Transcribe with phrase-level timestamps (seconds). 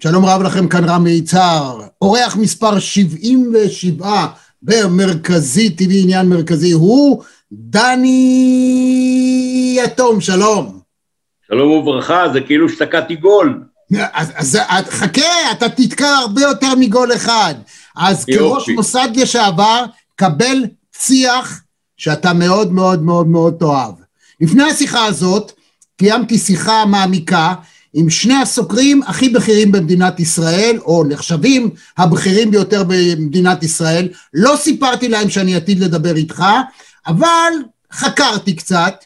[0.00, 4.26] שלום רב לכם, כאן רמי יצהר, אורח מספר 77
[4.62, 8.20] במרכזי טבעי עניין מרכזי הוא דני
[9.84, 10.80] יתום, שלום.
[11.46, 13.62] שלום וברכה, זה כאילו שתקעתי גול.
[14.12, 17.54] אז, אז, אז חכה, אתה תתקע הרבה יותר מגול אחד.
[17.96, 18.38] אז יופי.
[18.38, 19.84] כראש מוסד לשעבר,
[20.16, 21.62] קבל ציח
[21.96, 23.94] שאתה מאוד מאוד מאוד מאוד תאהב.
[24.40, 25.52] לפני השיחה הזאת,
[25.96, 27.54] קיימתי שיחה מעמיקה
[27.96, 34.08] עם שני הסוקרים הכי בכירים במדינת ישראל, או נחשבים הבכירים ביותר במדינת ישראל.
[34.34, 36.44] לא סיפרתי להם שאני עתיד לדבר איתך,
[37.06, 37.52] אבל
[37.92, 39.04] חקרתי קצת,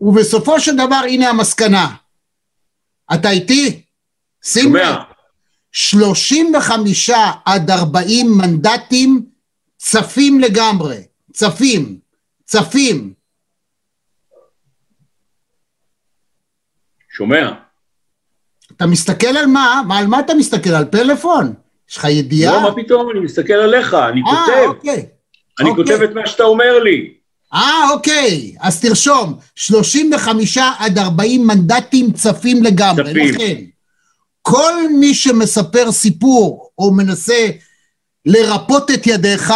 [0.00, 1.94] ובסופו של דבר הנה המסקנה.
[3.14, 3.82] אתה איתי?
[4.44, 4.82] שים לב.
[4.82, 5.02] שומע?
[5.72, 7.10] 35
[7.44, 9.26] עד 40 מנדטים
[9.76, 11.98] צפים לגמרי, צפים,
[12.44, 13.14] צפים.
[17.16, 17.69] שומע?
[18.80, 19.82] אתה מסתכל על מה?
[19.86, 19.98] מה?
[19.98, 20.70] על מה אתה מסתכל?
[20.70, 21.52] על פלאפון?
[21.90, 22.52] יש לך ידיעה?
[22.52, 25.06] לא, מה פתאום, אני מסתכל עליך, אני אה, כותב, אוקיי.
[25.60, 25.84] אני אוקיי.
[25.84, 27.12] כותב את מה שאתה אומר לי.
[27.54, 28.54] אה, אוקיי.
[28.60, 33.10] אז תרשום, 35 עד 40 מנדטים צפים לגמרי.
[33.10, 33.34] צפים.
[33.34, 33.54] לכן,
[34.42, 37.48] כל מי שמספר סיפור או מנסה
[38.26, 39.54] לרפות את ידיך,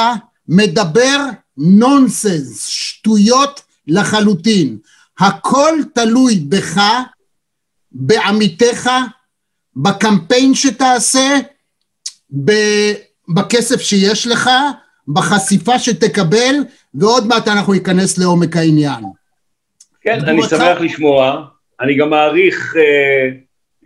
[0.48, 1.18] מדבר
[1.56, 4.78] נונסנס, שטויות לחלוטין.
[5.20, 6.80] הכל תלוי בך,
[7.92, 8.90] בעמיתיך,
[9.76, 11.38] בקמפיין שתעשה,
[12.44, 12.92] ב-
[13.34, 14.50] בכסף שיש לך,
[15.08, 16.54] בחשיפה שתקבל,
[16.94, 19.04] ועוד מעט אנחנו ניכנס לעומק העניין.
[20.00, 20.18] כן?
[20.24, 21.44] אני שמח לשמוע,
[21.80, 23.28] אני גם מעריך, אה,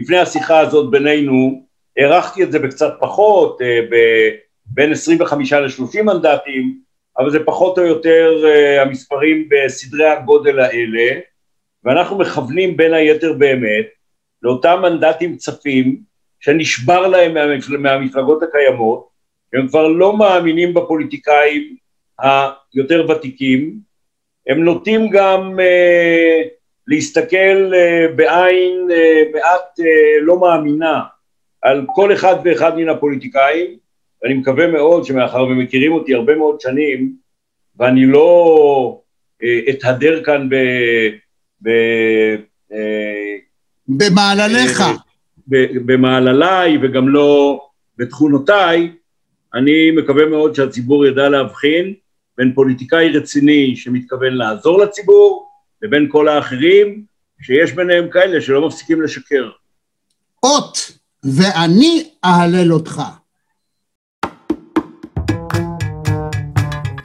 [0.00, 1.62] לפני השיחה הזאת בינינו,
[1.98, 4.30] הערכתי את זה בקצת פחות, אה, ב-
[4.66, 6.78] בין 25 ל-30 מנדטים,
[7.18, 11.20] אבל זה פחות או יותר אה, המספרים בסדרי הגודל האלה,
[11.84, 13.86] ואנחנו מכוונים בין היתר באמת
[14.42, 16.00] לאותם מנדטים צפים
[16.40, 17.76] שנשבר להם מהמפל...
[17.76, 19.08] מהמפלגות הקיימות,
[19.52, 21.76] הם כבר לא מאמינים בפוליטיקאים
[22.18, 23.78] היותר ותיקים,
[24.46, 26.42] הם נוטים גם אה,
[26.86, 31.02] להסתכל אה, בעין אה, מעט אה, לא מאמינה
[31.62, 33.76] על כל אחד ואחד מן הפוליטיקאים,
[34.22, 37.12] ואני מקווה מאוד שמאחר ומכירים אותי הרבה מאוד שנים,
[37.78, 39.00] ואני לא
[39.42, 40.54] אה, אתהדר כאן ב...
[41.62, 41.68] ב
[42.72, 43.36] אה,
[43.88, 44.80] במעלליך.
[44.80, 44.94] אה,
[45.86, 47.60] במעלליי וגם לא
[47.98, 48.92] בתכונותיי,
[49.54, 51.94] אני מקווה מאוד שהציבור ידע להבחין
[52.38, 55.48] בין פוליטיקאי רציני שמתכוון לעזור לציבור
[55.82, 57.02] לבין כל האחרים
[57.40, 59.50] שיש ביניהם כאלה שלא מפסיקים לשקר.
[60.42, 60.92] אות,
[61.24, 63.02] ואני אהלל אותך.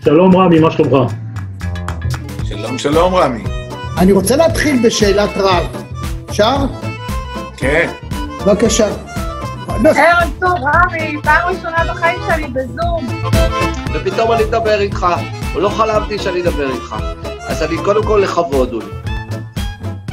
[0.06, 1.14] שלום רמי, מה שלומך?
[2.44, 3.44] שלום שלום רמי.
[3.98, 5.83] אני רוצה להתחיל בשאלת רב.
[6.30, 6.58] אפשר?
[7.58, 7.90] כן.
[8.46, 8.88] בבקשה.
[9.68, 13.08] ערב טוב, רמי, פעם ראשונה בחיים שלי בזום.
[13.94, 15.08] ופתאום אני מדבר איתך,
[15.56, 16.96] לא חלמתי שאני אדבר איתך.
[17.48, 18.86] אז אני קודם כל לכבוד, אולי.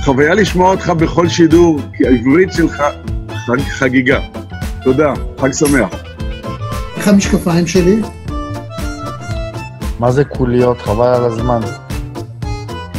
[0.04, 2.82] חוויה לשמוע אותך בכל שידור, כי העברית שלך
[3.47, 4.21] חג, חגיגה.
[4.84, 5.88] תודה, חג שמח.
[6.97, 8.03] איך המשקפיים שלי?
[9.98, 10.82] מה זה קוליות?
[10.82, 11.60] חבל על הזמן.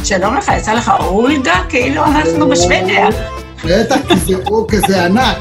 [0.04, 1.54] שלום לך, יצא לך אולגה?
[1.68, 3.08] כאילו אנחנו בשוודיה.
[3.64, 5.36] בטח, כי זה אור כזה ענק.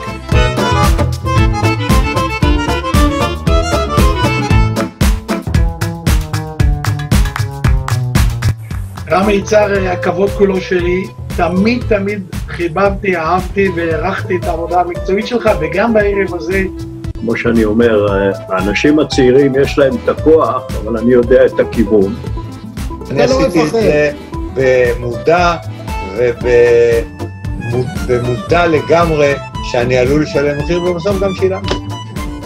[9.11, 11.03] רמי יצהר, הכבוד כולו שלי.
[11.37, 16.63] תמיד תמיד חיבבתי, אהבתי והערכתי את העבודה המקצועית שלך, וגם בערב הזה
[17.19, 18.05] כמו שאני אומר,
[18.49, 22.15] האנשים הצעירים יש להם את הכוח, אבל אני יודע את הכיוון.
[23.11, 23.71] אני לא עשיתי את.
[23.71, 24.11] זה
[24.53, 25.55] במודע
[28.07, 29.33] ובמודע לגמרי
[29.71, 31.73] שאני עלול לשלם מחיר, ובסוף גם שילמתי.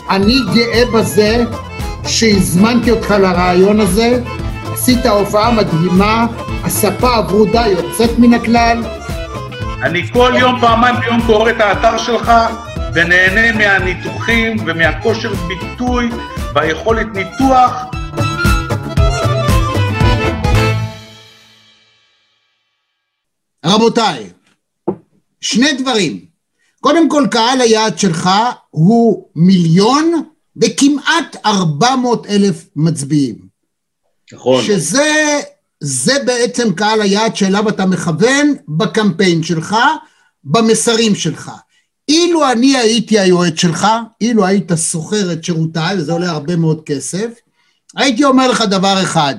[0.10, 1.44] אני גאה בזה
[2.08, 4.20] שהזמנתי אותך לרעיון הזה,
[4.74, 6.26] עשית הופעה מדהימה,
[6.64, 8.84] הספה הברודה יוצאת מן הכלל,
[9.84, 12.32] אני כל יום, פעמיים ביום קורא את האתר שלך
[12.94, 16.10] ונהנה מהניתוחים ומהכושר ביטוי
[16.54, 17.86] והיכולת ניתוח.
[23.66, 24.30] רבותיי,
[25.42, 26.26] שני דברים.
[26.82, 28.30] קודם כל, קהל היעד שלך
[28.70, 30.24] הוא מיליון
[30.58, 33.36] וכמעט ארבע מאות אלף מצביעים.
[34.34, 34.64] נכון.
[34.64, 35.42] שזה
[35.80, 39.76] זה בעצם קהל היעד שאליו אתה מכוון בקמפיין שלך,
[40.44, 41.52] במסרים שלך.
[42.08, 43.88] אילו אני הייתי היועץ שלך,
[44.22, 47.30] אילו היית שוכר את שירותיי, וזה עולה הרבה מאוד כסף,
[47.96, 49.36] הייתי אומר לך דבר אחד,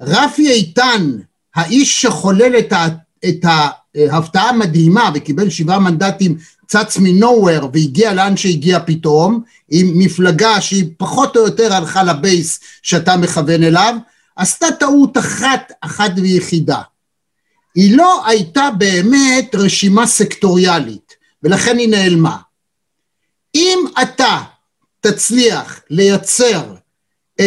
[0.00, 1.10] רפי איתן,
[1.54, 2.72] האיש שחולל את,
[3.28, 3.44] את
[3.94, 6.36] ההפתעה המדהימה וקיבל שבעה מנדטים
[6.66, 13.16] צץ מנוהוור והגיע לאן שהגיע פתאום, עם מפלגה שהיא פחות או יותר הלכה לבייס שאתה
[13.16, 13.94] מכוון אליו,
[14.36, 16.82] עשתה טעות אחת, אחת ויחידה.
[17.74, 22.36] היא לא הייתה באמת רשימה סקטוריאלית, ולכן היא נעלמה.
[23.54, 24.38] אם אתה
[25.00, 26.74] תצליח לייצר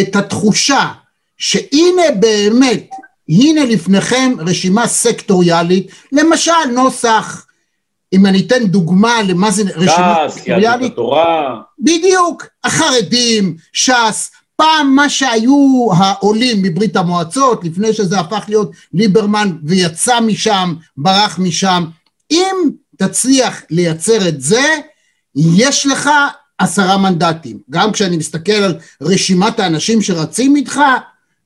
[0.00, 0.92] את התחושה
[1.38, 2.90] שהנה באמת,
[3.28, 7.46] הנה לפניכם רשימה סקטוריאלית, למשל נוסח,
[8.12, 14.96] אם אני אתן דוגמה למה זה רשימה ש"ס, סקטוריאלית, יהדות התורה, בדיוק, החרדים, ש"ס, פעם
[14.96, 21.84] מה שהיו העולים מברית המועצות, לפני שזה הפך להיות ליברמן ויצא משם, ברח משם,
[22.30, 22.56] אם
[22.96, 24.76] תצליח לייצר את זה,
[25.36, 26.10] יש לך
[26.58, 27.58] עשרה מנדטים.
[27.70, 30.80] גם כשאני מסתכל על רשימת האנשים שרצים איתך,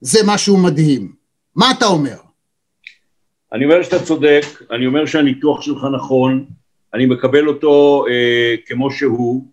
[0.00, 1.19] זה משהו מדהים.
[1.56, 2.17] מה אתה אומר?
[3.52, 6.44] אני אומר שאתה צודק, אני אומר שהניתוח שלך נכון,
[6.94, 9.47] אני מקבל אותו אה, כמו שהוא,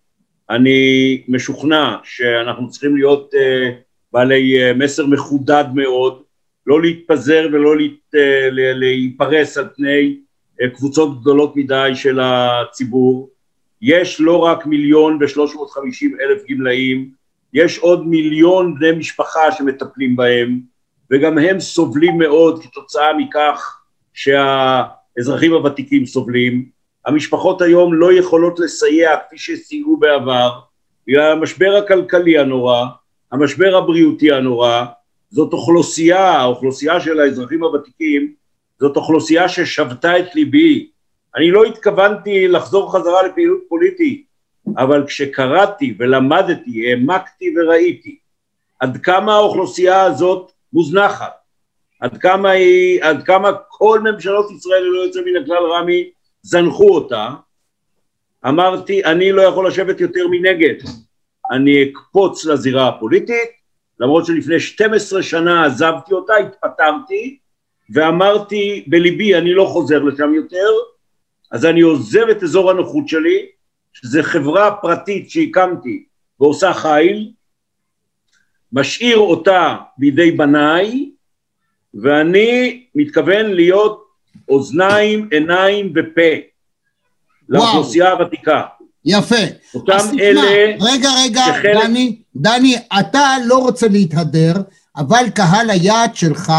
[0.50, 3.70] אני משוכנע שאנחנו צריכים להיות אה,
[4.14, 6.22] בעלי אה, מסר מחודד מאוד,
[6.68, 10.18] לא להתפזר ולא להת, אה, להיפרס על פני
[10.62, 13.30] אה, קבוצות גדולות מדי של הציבור.
[13.82, 17.10] יש לא רק מיליון ושלוש מאות חמישים אלף גמלאים,
[17.54, 20.60] יש עוד מיליון בני משפחה שמטפלים בהם,
[21.12, 23.80] וגם הם סובלים מאוד כתוצאה מכך
[24.14, 26.70] שהאזרחים הוותיקים סובלים.
[27.06, 30.60] המשפחות היום לא יכולות לסייע כפי שסייעו בעבר,
[31.08, 32.86] בגלל המשבר הכלכלי הנורא,
[33.32, 34.86] המשבר הבריאותי הנורא,
[35.30, 38.34] זאת אוכלוסייה, האוכלוסייה של האזרחים הוותיקים,
[38.80, 40.90] זאת אוכלוסייה ששבתה את ליבי.
[41.36, 44.26] אני לא התכוונתי לחזור חזרה לפעילות פוליטית,
[44.78, 48.18] אבל כשקראתי ולמדתי, העמקתי וראיתי
[48.80, 51.34] עד כמה האוכלוסייה הזאת מוזנחת,
[52.00, 56.10] עד כמה היא, עד כמה כל ממשלות ישראל ללא יוצא מן הכלל רמי
[56.42, 57.30] זנחו אותה,
[58.48, 60.76] אמרתי אני לא יכול לשבת יותר מנגד,
[61.52, 63.50] אני אקפוץ לזירה הפוליטית,
[64.00, 67.38] למרות שלפני 12 שנה עזבתי אותה, התפטרתי
[67.94, 70.70] ואמרתי בליבי אני לא חוזר לשם יותר,
[71.52, 73.46] אז אני עוזב את אזור הנוחות שלי,
[73.94, 76.06] שזה חברה פרטית שהקמתי
[76.40, 77.32] ועושה חיל,
[78.74, 81.10] משאיר אותה בידי בניי,
[82.04, 84.04] ואני מתכוון להיות
[84.50, 86.22] אוזניים, עיניים ופה
[87.50, 88.62] לאוכלוסייה הוותיקה.
[89.06, 89.36] יפה.
[89.76, 90.42] אותם תשמע, אלה
[90.82, 94.54] רגע, רגע, שחלק- דני, דני, אתה לא רוצה להתהדר,
[94.98, 96.54] אבל קהל היעד שלך,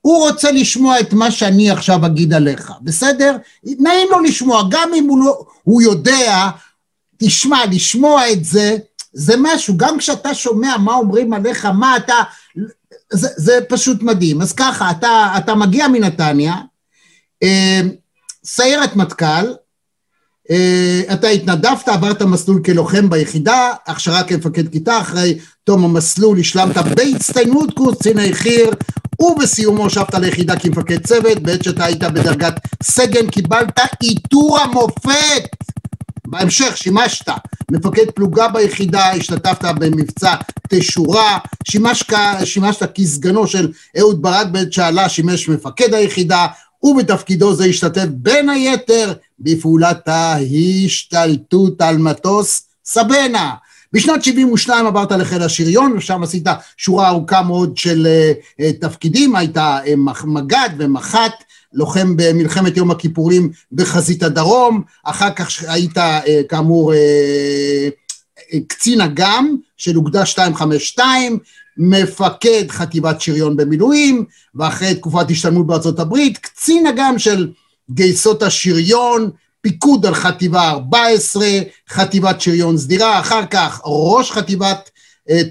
[0.00, 3.36] הוא רוצה לשמוע את מה שאני עכשיו אגיד עליך, בסדר?
[3.64, 6.48] נעים לו לשמוע, גם אם הוא, לא, הוא יודע,
[7.16, 8.76] תשמע, לשמוע את זה,
[9.12, 12.14] זה משהו, גם כשאתה שומע מה אומרים עליך, מה אתה,
[13.12, 14.42] זה, זה פשוט מדהים.
[14.42, 16.54] אז ככה, אתה, אתה מגיע מנתניה,
[17.42, 17.80] אה,
[18.44, 19.52] סיירת מטכ"ל,
[20.50, 27.74] אה, אתה התנדבת, עברת מסלול כלוחם ביחידה, הכשרה כמפקד כיתה, אחרי תום המסלול השלמת בהצטיינות
[27.74, 28.70] קורס קציני חי"ר,
[29.20, 35.44] ובסיומו שבת ליחידה כמפקד צוות, בעת שאתה היית בדרגת סגן קיבלת עיטור המופת.
[36.32, 37.28] בהמשך שימשת
[37.70, 40.34] מפקד פלוגה ביחידה, השתתפת במבצע
[40.68, 42.12] תשורה, שימשת,
[42.44, 46.46] שימשת כסגנו של אהוד ברק בעת שעלה, שימש מפקד היחידה,
[46.82, 53.54] ובתפקידו זה השתתף בין היתר בפעולת ההשתלטות על מטוס סבנה.
[53.92, 56.46] בשנת 72 עברת לחיל השריון, ושם עשית
[56.76, 63.50] שורה ארוכה מאוד של uh, uh, תפקידים, היית uh, מג"ד ומח"ט, לוחם במלחמת יום הכיפורים
[63.72, 66.00] בחזית הדרום, אחר כך היית uh,
[66.48, 71.38] כאמור uh, קצין אג"ם של אוגדה 252,
[71.76, 74.24] מפקד חטיבת שריון במילואים,
[74.54, 77.50] ואחרי תקופת השתלמות בארצות הברית, קצין אג"ם של
[77.90, 81.46] גייסות השריון, פיקוד על חטיבה 14,
[81.88, 84.90] חטיבת שריון סדירה, אחר כך ראש חטיבת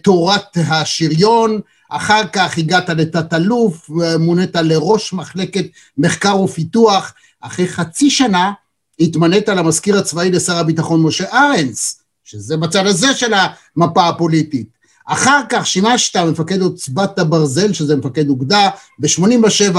[0.03, 1.59] תורת השריון,
[1.91, 5.65] אחר כך הגעת לתת-אלוף, מונית לראש מחלקת
[5.97, 8.51] מחקר ופיתוח, אחרי חצי שנה
[8.99, 14.67] התמנית למזכיר הצבאי לשר הביטחון משה ארנס, שזה בצד הזה של המפה הפוליטית.
[15.05, 18.69] אחר כך שימשת מפקד עוצבת הברזל, שזה מפקד אוגדה,
[18.99, 19.77] ב-87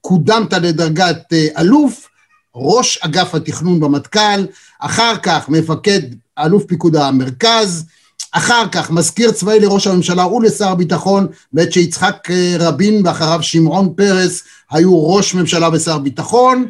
[0.00, 2.08] קודמת לדרגת אלוף,
[2.54, 4.46] ראש אגף התכנון במטכ"ל,
[4.78, 6.00] אחר כך מפקד
[6.38, 7.84] אלוף פיקוד המרכז,
[8.32, 15.08] אחר כך מזכיר צבאי לראש הממשלה ולשר הביטחון, בעת שיצחק רבין ואחריו שמעון פרס היו
[15.08, 16.68] ראש ממשלה ושר ביטחון,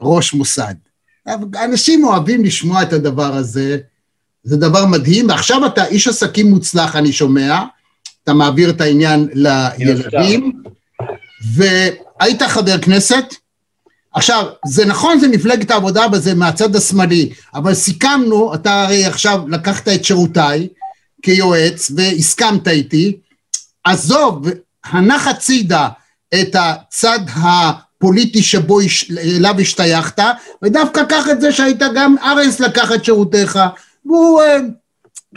[0.00, 0.74] ראש מוסד.
[1.64, 3.78] אנשים אוהבים לשמוע את הדבר הזה,
[4.42, 7.62] זה דבר מדהים, ועכשיו אתה איש עסקים מוצלח, אני שומע,
[8.24, 10.62] אתה מעביר את העניין לילדים,
[11.54, 13.34] והיית חבר כנסת,
[14.16, 19.88] עכשיו, זה נכון, זה מפלגת העבודה וזה מהצד השמאלי, אבל סיכמנו, אתה הרי עכשיו לקחת
[19.88, 20.68] את שירותיי
[21.22, 23.16] כיועץ והסכמת איתי,
[23.84, 24.46] עזוב,
[24.84, 25.88] הנח הצידה
[26.34, 28.78] את הצד הפוליטי שבו,
[29.36, 30.22] אליו השתייכת,
[30.62, 33.58] ודווקא קח את זה שהיית גם ארנס לקח את שירותיך,
[34.06, 34.56] והוא אה,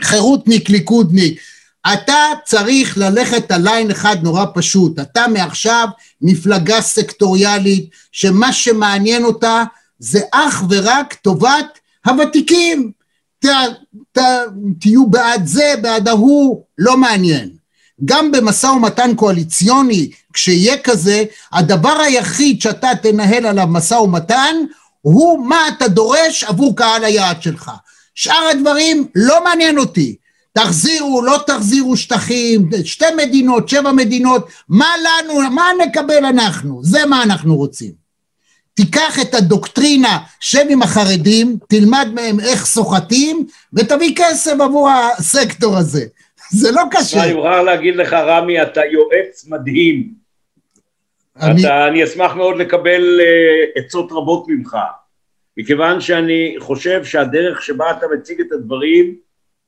[0.02, 1.40] חירותניק, ליכודניק.
[1.86, 5.88] אתה צריך ללכת על ליין אחד נורא פשוט, אתה מעכשיו
[6.22, 9.64] מפלגה סקטוריאלית שמה שמעניין אותה
[9.98, 12.90] זה אך ורק טובת הוותיקים.
[13.44, 13.46] ת,
[14.12, 14.18] ת,
[14.80, 17.50] תהיו בעד זה, בעד ההוא, לא מעניין.
[18.04, 24.56] גם במשא ומתן קואליציוני, כשיהיה כזה, הדבר היחיד שאתה תנהל עליו משא ומתן,
[25.00, 27.70] הוא מה אתה דורש עבור קהל היעד שלך.
[28.14, 30.16] שאר הדברים לא מעניין אותי.
[30.52, 36.80] תחזירו, לא תחזירו שטחים, שתי מדינות, שבע מדינות, מה לנו, מה נקבל אנחנו?
[36.84, 37.92] זה מה אנחנו רוצים.
[38.74, 46.04] תיקח את הדוקטרינה, שב עם החרדים, תלמד מהם איך סוחטים, ותביא כסף עבור הסקטור הזה.
[46.52, 47.24] זה לא קשה.
[47.24, 50.08] אני מוכרח להגיד לך, רמי, אתה יועץ מדהים.
[51.40, 54.76] אני- אתה, אני אשמח מאוד לקבל uh, עצות רבות ממך,
[55.56, 59.14] מכיוון שאני חושב שהדרך שבה אתה מציג את הדברים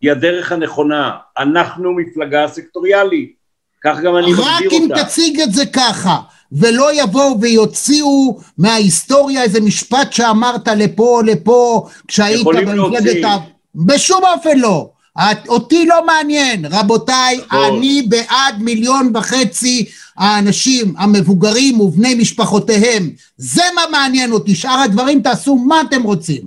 [0.02, 1.10] היא הדרך הנכונה.
[1.38, 3.32] אנחנו מפלגה סקטוריאלית,
[3.84, 5.04] כך גם אני רק מגדיר אם אותה.
[5.04, 6.18] תציג את זה ככה,
[6.52, 13.24] ולא יבואו ויוציאו מההיסטוריה איזה משפט שאמרת לפה או לפה, כשהיית במפלגת.
[13.24, 13.36] ה...
[13.74, 14.88] בשום אופן לא.
[15.18, 17.64] את- אותי לא מעניין, רבותיי, נכון.
[17.78, 19.84] אני בעד מיליון וחצי
[20.16, 23.10] האנשים המבוגרים ובני משפחותיהם.
[23.36, 26.42] זה מה מעניין אותי, שאר הדברים תעשו מה אתם רוצים.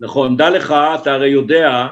[0.00, 1.86] נכון, דע לך, אתה הרי יודע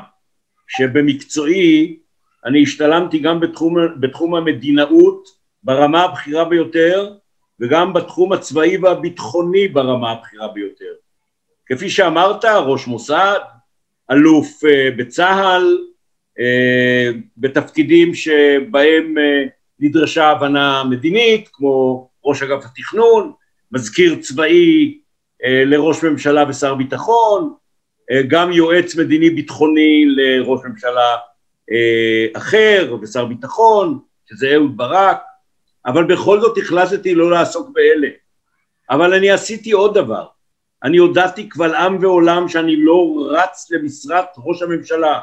[0.68, 1.96] שבמקצועי
[2.44, 5.28] אני השתלמתי גם בתחום, בתחום המדינאות
[5.62, 7.14] ברמה הבכירה ביותר
[7.60, 10.92] וגם בתחום הצבאי והביטחוני ברמה הבכירה ביותר.
[11.66, 13.38] כפי שאמרת, ראש מוסד,
[14.10, 15.78] אלוף אה, בצה"ל,
[16.40, 19.44] אה, בתפקידים שבהם אה,
[19.80, 23.32] נדרשה הבנה מדינית, כמו ראש אגף התכנון,
[23.72, 24.98] מזכיר צבאי
[25.44, 27.54] אה, לראש ממשלה ושר ביטחון,
[28.28, 31.16] גם יועץ מדיני ביטחוני לראש ממשלה
[31.72, 33.98] אה, אחר ושר ביטחון,
[34.30, 35.22] שזה אהוד ברק,
[35.86, 38.08] אבל בכל זאת החלטתי לא לעסוק באלה.
[38.90, 40.26] אבל אני עשיתי עוד דבר,
[40.84, 45.20] אני הודעתי קבל עם ועולם שאני לא רץ למשרת ראש הממשלה,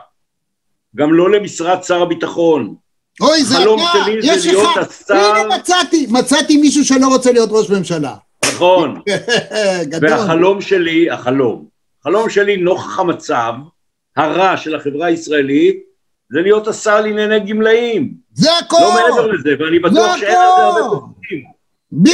[0.96, 2.76] גם לא למשרת שר הביטחון.
[3.22, 7.08] אוי, זה החלום אתה, שלי יש זה להיות אחד, השר, הנה מצאתי, מצאתי מישהו שלא
[7.08, 8.16] רוצה להיות ראש ממשלה.
[8.46, 9.02] נכון,
[9.92, 10.10] גדול.
[10.10, 11.66] והחלום שלי, החלום,
[12.02, 13.54] החלום שלי נוכח המצב
[14.18, 15.78] הרע של החברה הישראלית,
[16.32, 18.14] זה להיות השר לענייני גמלאים.
[18.34, 18.78] זה הכל.
[18.82, 20.96] לא מעבר לזה, ואני בטוח שאין לזה הרבה הכל.
[20.96, 21.44] תופסים.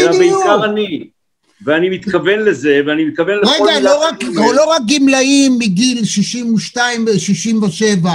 [0.02, 0.38] אלא בדיוק.
[0.38, 1.08] בעיקר אני.
[1.66, 4.24] ואני מתכוון לזה, ואני מתכוון לכל רגע, לא רק.
[4.56, 8.08] לא רק גמלאים מגיל 62 ו-67,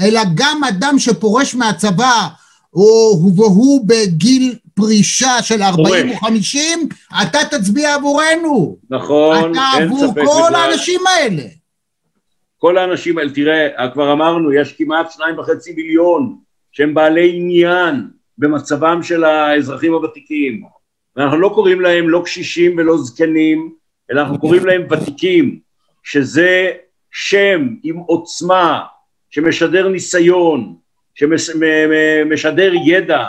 [0.00, 2.28] אלא גם אדם שפורש מהצבא,
[2.74, 6.88] או- והוא בגיל פרישה של 40 או 50,
[7.22, 8.76] אתה תצביע עבורנו.
[8.90, 10.54] נכון, אתה אין עבור ספק כל בכלל.
[10.54, 11.42] האנשים האלה.
[12.58, 16.36] כל האנשים האלה, תראה, כבר אמרנו, יש כמעט שניים וחצי מיליון
[16.72, 18.06] שהם בעלי עניין
[18.38, 20.62] במצבם של האזרחים הוותיקים.
[21.16, 23.72] ואנחנו לא קוראים להם לא קשישים ולא זקנים,
[24.10, 25.58] אלא אנחנו קוראים להם ותיקים,
[26.02, 26.70] שזה
[27.10, 28.80] שם עם עוצמה,
[29.30, 30.74] שמשדר ניסיון,
[31.14, 33.24] שמשדר ידע.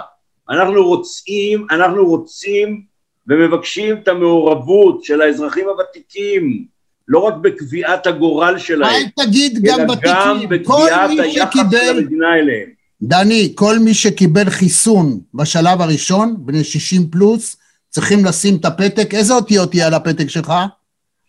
[0.52, 2.82] אנחנו רוצים, אנחנו רוצים
[3.28, 6.66] ומבקשים את המעורבות של האזרחים הוותיקים,
[7.08, 10.40] לא רק בקביעת הגורל שלהם, אל תגיד גם אלא גם.
[10.40, 12.70] כל בקביעת היחס של שקיבל, המדינה אליהם.
[13.02, 17.58] דני, כל מי שקיבל חיסון בשלב הראשון, בני 60 פלוס,
[17.90, 19.14] צריכים לשים את הפתק.
[19.14, 20.54] איזה אותיות יהיה על הפתק שלך?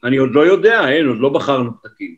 [0.05, 2.15] אני עוד לא יודע, אין, עוד לא בחרנו פתקים.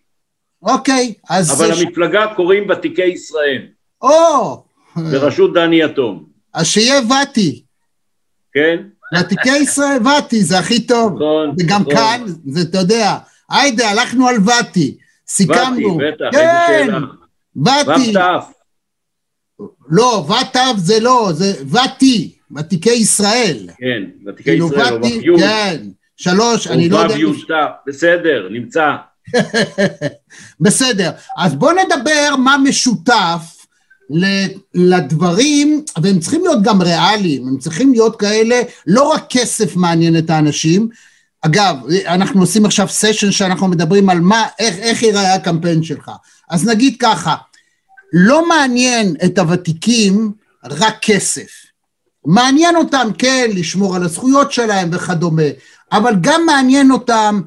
[0.63, 1.51] אוקיי, אז...
[1.63, 3.63] אבל זה- המפלגה קוראים ותיקי ישראל,
[4.03, 4.65] או,
[4.97, 7.63] בראשות דני יתום, אז שיהיה ואטי.
[8.53, 8.77] כן?
[9.21, 11.15] ותיקי ישראל ואטי, זה הכי טוב.
[11.15, 11.95] נכון, וגם נכון.
[11.95, 13.19] כאן, זה, אתה יודע,
[13.51, 14.97] היידה, הלכנו על ואטי.
[15.29, 15.99] סיכמנו.
[15.99, 16.89] ואטי, בטח, כן,
[17.57, 18.05] ואטי.
[18.05, 18.39] שאלה.
[18.39, 18.55] ו"ת,
[19.89, 23.69] לא, ותיו זה לא, זה ואטי, ותיקי ישראל.
[23.79, 25.83] כן, ותיקי כאילו ישראל, או ואטי, ו"י, כן.
[26.17, 27.15] שלוש, אני לא יודע...
[27.15, 27.53] ו"י, ת',
[27.87, 28.97] בסדר, נמצא.
[30.61, 33.54] בסדר, אז בוא נדבר מה משותף
[34.75, 40.31] לדברים, והם צריכים להיות גם ריאליים, הם צריכים להיות כאלה, לא רק כסף מעניין את
[40.31, 40.89] האנשים.
[41.41, 46.11] אגב, אנחנו עושים עכשיו סשן שאנחנו מדברים על מה, איך, איך ייראה הקמפיין שלך.
[46.51, 47.35] אז נגיד ככה,
[48.13, 50.33] לא מעניין את הוותיקים
[50.65, 51.65] רק כסף.
[52.27, 55.43] מעניין אותם, כן, לשמור על הזכויות שלהם וכדומה,
[55.93, 57.41] אבל גם מעניין אותם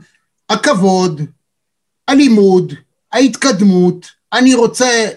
[0.49, 1.21] הכבוד,
[2.07, 2.73] הלימוד,
[3.11, 5.07] ההתקדמות, אני רוצה,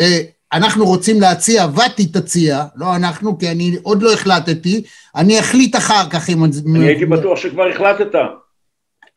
[0.00, 0.20] אה,
[0.54, 4.82] אנחנו רוצים להציע, ואתי תציע, לא אנחנו, כי אני עוד לא החלטתי,
[5.16, 6.44] אני אחליט אחר כך אם...
[6.44, 8.18] אני הייתי בטוח שכבר החלטת.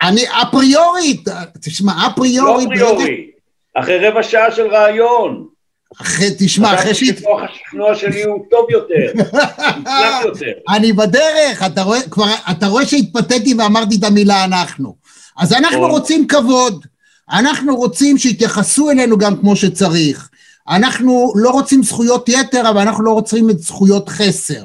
[0.02, 1.28] אני אפריורית,
[1.62, 3.32] תשמע, לא אפריורית, אפריורי,
[3.74, 5.48] אחרי רבע שעה של רעיון.
[6.02, 7.18] אחרי, תשמע, אחרי שהת...
[7.18, 9.24] שכוח השכנוע שלי הוא טוב יותר,
[9.78, 10.52] מוצלח יותר.
[10.70, 14.96] אני בדרך, אתה רואה, כבר, אתה רואה שהתפתיתי ואמרתי את המילה אנחנו.
[15.38, 15.92] אז אנחנו טוב.
[15.92, 16.86] רוצים כבוד,
[17.32, 20.30] אנחנו רוצים שיתייחסו אלינו גם כמו שצריך.
[20.70, 24.64] אנחנו לא רוצים זכויות יתר, אבל אנחנו לא רוצים את זכויות חסר.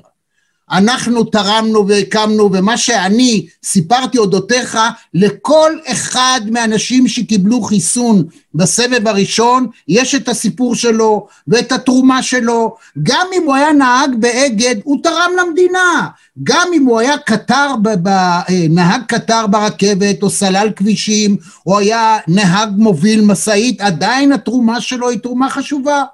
[0.73, 4.79] אנחנו תרמנו והקמנו, ומה שאני סיפרתי אודותיך
[5.15, 8.25] לכל אחד מהאנשים שקיבלו חיסון
[8.55, 12.77] בסבב הראשון, יש את הסיפור שלו ואת התרומה שלו.
[13.03, 16.09] גם אם הוא היה נהג באגד, הוא תרם למדינה.
[16.43, 17.75] גם אם הוא היה קטר,
[18.07, 21.37] אה, נהג קטר ברכבת, או סלל כבישים,
[21.67, 26.05] או היה נהג מוביל משאית, עדיין התרומה שלו היא תרומה חשובה.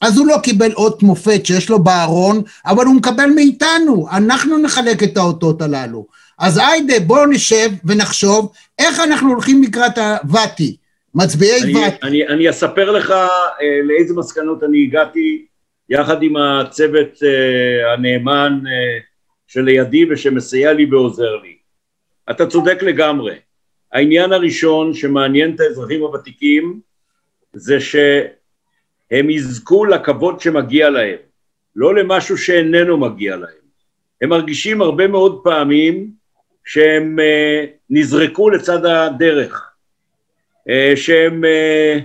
[0.00, 5.02] אז הוא לא קיבל אות מופת שיש לו בארון, אבל הוא מקבל מאיתנו, אנחנו נחלק
[5.02, 6.06] את האותות הללו.
[6.38, 10.76] אז היידה, בואו נשב ונחשוב איך אנחנו הולכים לקראת הוואטי,
[11.14, 11.96] מצביעי אני, וואטי.
[12.02, 15.46] אני, אני אספר לך אה, לאיזה מסקנות אני הגעתי
[15.88, 18.98] יחד עם הצוות אה, הנאמן אה,
[19.46, 21.56] שלידי ושמסייע לי ועוזר לי.
[22.30, 23.34] אתה צודק לגמרי.
[23.92, 26.80] העניין הראשון שמעניין את האזרחים הוותיקים
[27.52, 27.80] זה
[29.10, 31.18] שהם יזכו לכבוד שמגיע להם,
[31.76, 33.66] לא למשהו שאיננו מגיע להם.
[34.22, 36.10] הם מרגישים הרבה מאוד פעמים
[36.64, 39.66] שהם אה, נזרקו לצד הדרך.
[40.68, 41.98] אה, שהם, אה,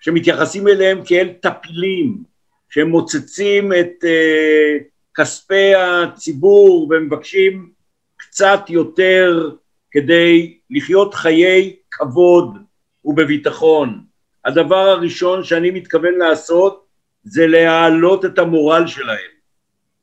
[0.00, 2.22] שמתייחסים אליהם כאל טפילים,
[2.70, 4.78] שהם מוצצים את אה,
[5.14, 7.70] כספי הציבור ומבקשים
[8.16, 9.50] קצת יותר
[9.90, 12.58] כדי לחיות חיי כבוד
[13.04, 14.11] ובביטחון.
[14.44, 16.86] הדבר הראשון שאני מתכוון לעשות
[17.24, 19.30] זה להעלות את המורל שלהם,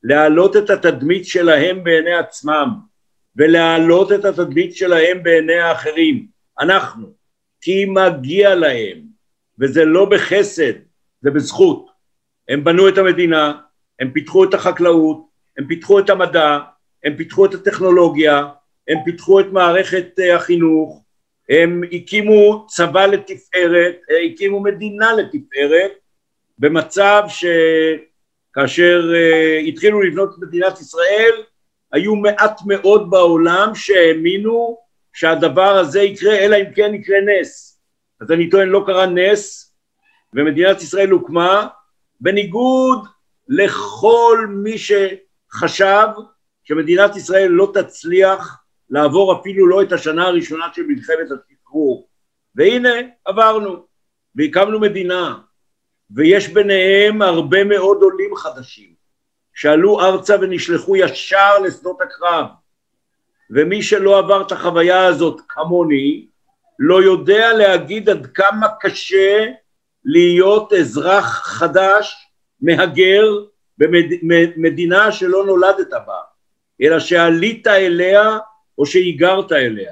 [0.04, 2.70] להעלות את התדמית שלהם בעיני עצמם
[3.36, 6.28] ולהעלות את התדמית שלהם בעיני האחרים.
[6.60, 7.14] אנחנו,
[7.62, 9.02] כי מגיע להם,
[9.60, 10.74] וזה לא בחסד,
[11.22, 11.90] זה בזכות.
[12.50, 13.54] הם בנו את המדינה,
[14.00, 15.26] הם פיתחו את החקלאות,
[15.58, 16.60] הם פיתחו את המדע,
[17.04, 18.48] הם פיתחו את הטכנולוגיה,
[18.88, 21.04] הם פיתחו את מערכת אה, החינוך,
[21.50, 25.92] הם הקימו צבא לתפארת, אה, הקימו מדינה לתפארת,
[26.60, 31.44] במצב שכאשר אה, התחילו לבנות את מדינת ישראל,
[31.92, 34.78] היו מעט מאוד בעולם שהאמינו
[35.14, 37.82] שהדבר הזה יקרה, אלא אם כן יקרה נס.
[38.22, 39.74] אז אני טוען, לא קרה נס,
[40.34, 41.68] ומדינת ישראל הוקמה,
[42.22, 43.08] בניגוד
[43.48, 46.08] לכל מי שחשב
[46.64, 48.59] שמדינת ישראל לא תצליח
[48.90, 52.08] לעבור אפילו לא את השנה הראשונה של מלחמת השחרור.
[52.56, 52.94] והנה,
[53.26, 53.86] עברנו,
[54.36, 55.38] והקמנו מדינה,
[56.12, 58.94] ויש ביניהם הרבה מאוד עולים חדשים,
[59.54, 62.46] שעלו ארצה ונשלחו ישר לשדות הקרב.
[63.50, 66.28] ומי שלא עבר את החוויה הזאת כמוני,
[66.80, 69.46] לא יודע להגיד עד כמה קשה
[70.06, 72.16] להיות אזרח חדש,
[72.62, 73.46] מהגר,
[73.78, 76.20] במדינה שלא נולדת בה,
[76.82, 78.38] אלא שעלית אליה
[78.80, 79.92] או שהיגרת אליה.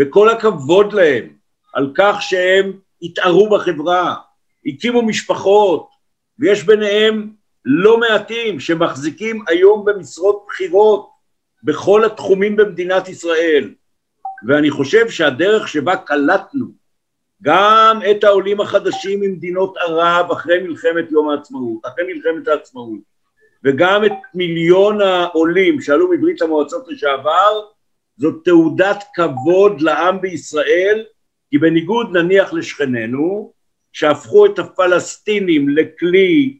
[0.00, 1.28] וכל הכבוד להם
[1.74, 4.14] על כך שהם התערו בחברה,
[4.66, 5.88] הקימו משפחות,
[6.38, 7.30] ויש ביניהם
[7.64, 11.10] לא מעטים שמחזיקים היום במשרות בכירות
[11.62, 13.74] בכל התחומים במדינת ישראל.
[14.46, 16.66] ואני חושב שהדרך שבה קלטנו
[17.42, 23.00] גם את העולים החדשים ממדינות ערב אחרי מלחמת יום העצמאות, אחרי מלחמת העצמאות,
[23.64, 27.60] וגם את מיליון העולים שעלו מברית המועצות לשעבר,
[28.16, 31.04] זאת תעודת כבוד לעם בישראל,
[31.50, 33.52] כי בניגוד נניח לשכנינו,
[33.92, 36.58] שהפכו את הפלסטינים לכלי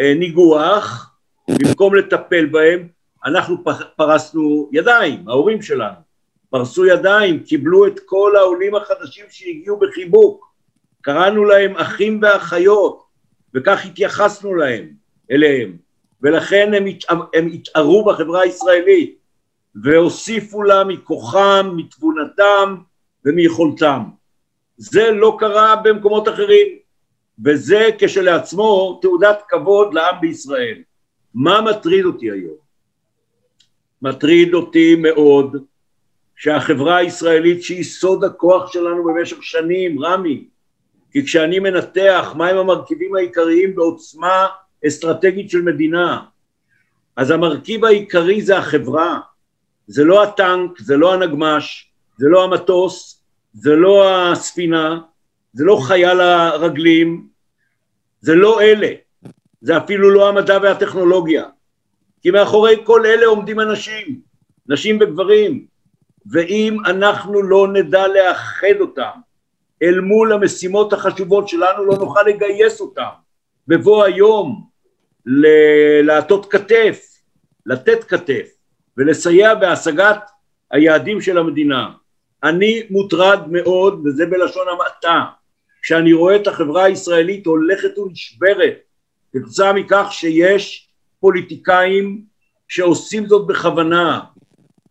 [0.00, 1.14] אה, ניגוח,
[1.48, 2.88] במקום לטפל בהם,
[3.24, 3.56] אנחנו
[3.96, 5.96] פרסנו ידיים, ההורים שלנו.
[6.50, 10.54] פרסו ידיים, קיבלו את כל העולים החדשים שהגיעו בחיבוק,
[11.00, 13.02] קראנו להם אחים ואחיות,
[13.54, 14.88] וכך התייחסנו להם,
[15.30, 15.76] אליהם,
[16.22, 16.84] ולכן הם,
[17.34, 19.19] הם התערו בחברה הישראלית,
[19.74, 22.76] והוסיפו לה מכוחם, מתבונתם
[23.24, 24.02] ומיכולתם.
[24.76, 26.68] זה לא קרה במקומות אחרים,
[27.44, 30.82] וזה כשלעצמו תעודת כבוד לעם בישראל.
[31.34, 32.56] מה מטריד אותי היום?
[34.02, 35.56] מטריד אותי מאוד
[36.36, 40.44] שהחברה הישראלית שהיא סוד הכוח שלנו במשך שנים, רמי,
[41.12, 44.46] כי כשאני מנתח מהם המרכיבים העיקריים בעוצמה
[44.86, 46.22] אסטרטגית של מדינה,
[47.16, 49.20] אז המרכיב העיקרי זה החברה,
[49.90, 53.22] זה לא הטנק, זה לא הנגמש, זה לא המטוס,
[53.52, 55.00] זה לא הספינה,
[55.52, 57.28] זה לא חייל הרגלים,
[58.20, 58.92] זה לא אלה,
[59.60, 61.44] זה אפילו לא המדע והטכנולוגיה,
[62.22, 64.20] כי מאחורי כל אלה עומדים אנשים,
[64.66, 65.66] נשים וגברים,
[66.30, 69.18] ואם אנחנו לא נדע לאחד אותם
[69.82, 73.10] אל מול המשימות החשובות שלנו, לא נוכל לגייס אותם.
[73.68, 74.66] בבוא היום
[76.02, 77.06] להטות כתף,
[77.66, 78.59] לתת כתף
[78.96, 80.30] ולסייע בהשגת
[80.70, 81.90] היעדים של המדינה.
[82.42, 85.24] אני מוטרד מאוד, וזה בלשון המעטה,
[85.82, 88.78] כשאני רואה את החברה הישראלית הולכת ונשברת
[89.32, 90.88] כתוצאה מכך שיש
[91.20, 92.24] פוליטיקאים
[92.68, 94.20] שעושים זאת בכוונה,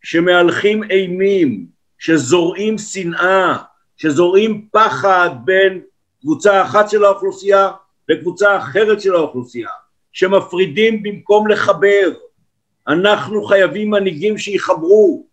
[0.02, 1.66] שמהלכים אימים,
[1.98, 3.56] שזורעים שנאה,
[3.96, 5.80] שזורעים פחד בין
[6.20, 7.70] קבוצה אחת של האוכלוסייה
[8.08, 9.68] לקבוצה אחרת של האוכלוסייה,
[10.12, 12.12] שמפרידים במקום לחבר.
[12.88, 15.26] אנחנו חייבים מנהיגים שיחברו,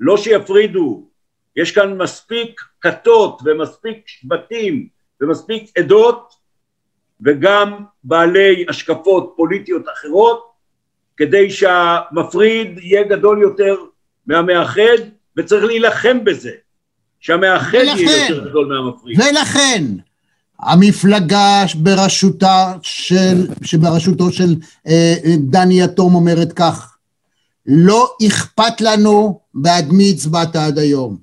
[0.00, 1.08] לא שיפרידו.
[1.56, 4.88] יש כאן מספיק כתות ומספיק שבטים
[5.20, 6.34] ומספיק עדות
[7.20, 10.52] וגם בעלי השקפות פוליטיות אחרות
[11.16, 13.76] כדי שהמפריד יהיה גדול יותר
[14.26, 14.98] מהמאחד
[15.36, 16.52] וצריך להילחם בזה
[17.20, 19.18] שהמאחד יהיה יותר גדול מהמפריד.
[19.20, 19.82] ולכן
[20.60, 26.96] המפלגה בראשותה של, שבראשותו של אה, דני יתום אומרת כך
[27.66, 31.16] לא אכפת לנו בעד מי הצבעת עד היום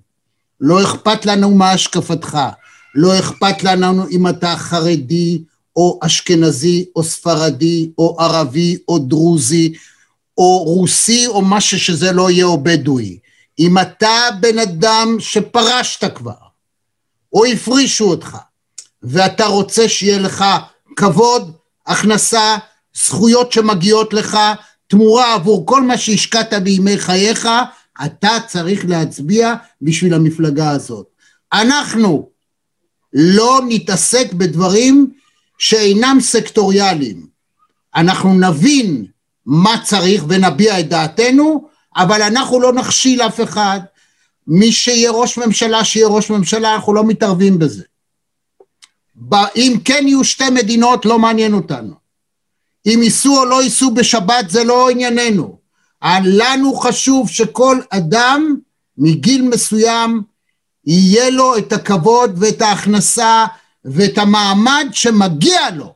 [0.61, 2.37] לא אכפת לנו מה השקפתך
[2.95, 5.43] לא אכפת לנו אם אתה חרדי
[5.75, 9.73] או אשכנזי או ספרדי או ערבי או דרוזי
[10.37, 13.17] או רוסי או משהו שזה לא יהיה או בדואי.
[13.59, 16.33] אם אתה בן אדם שפרשת כבר
[17.33, 18.37] או הפרישו אותך
[19.03, 20.45] ואתה רוצה שיהיה לך
[20.95, 21.51] כבוד,
[21.87, 22.57] הכנסה,
[22.95, 24.37] זכויות שמגיעות לך,
[24.87, 27.49] תמורה עבור כל מה שהשקעת בימי חייך,
[28.05, 31.05] אתה צריך להצביע בשביל המפלגה הזאת.
[31.53, 32.29] אנחנו
[33.13, 35.11] לא נתעסק בדברים
[35.57, 37.25] שאינם סקטוריאליים.
[37.95, 39.05] אנחנו נבין
[39.45, 43.79] מה צריך ונביע את דעתנו, אבל אנחנו לא נכשיל אף אחד.
[44.47, 47.83] מי שיהיה ראש ממשלה, שיהיה ראש ממשלה, אנחנו לא מתערבים בזה.
[49.55, 51.93] אם כן יהיו שתי מדינות, לא מעניין אותנו.
[52.85, 55.57] אם ייסעו או לא ייסעו בשבת, זה לא ענייננו.
[56.25, 58.55] לנו חשוב שכל אדם
[58.97, 60.21] מגיל מסוים
[60.85, 63.45] יהיה לו את הכבוד ואת ההכנסה
[63.85, 65.93] ואת המעמד שמגיע לו.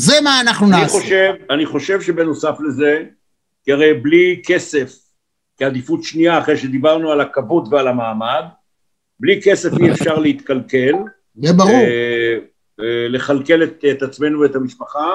[0.00, 0.98] זה מה אנחנו אני נעשה.
[0.98, 3.04] חושב, אני חושב שבנוסף לזה,
[3.64, 4.94] כי הרי בלי כסף
[5.58, 8.42] כעדיפות שנייה אחרי שדיברנו על הכבוד ועל המעמד,
[9.20, 10.94] בלי כסף אי אפשר להתקלקל.
[11.42, 11.70] זה ברור.
[11.70, 12.38] אה,
[12.80, 15.10] אה, לכלכל את, את עצמנו ואת המשפחה.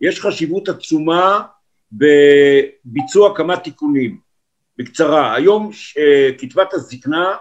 [0.00, 1.42] יש חשיבות עצומה
[1.92, 4.18] בביצוע כמה תיקונים.
[4.78, 7.36] בקצרה, היום אה, קצבת הזקנה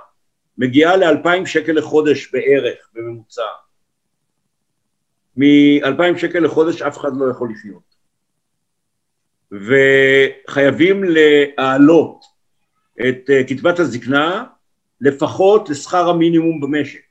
[0.57, 3.64] מגיעה לאלפיים שקל לחודש בערך, בממוצע.
[5.37, 7.95] מאלפיים שקל לחודש אף אחד לא יכול לחיות.
[9.51, 12.25] וחייבים להעלות
[12.99, 14.43] את אה, קצבת הזקנה
[15.01, 17.01] לפחות לשכר המינימום במשק,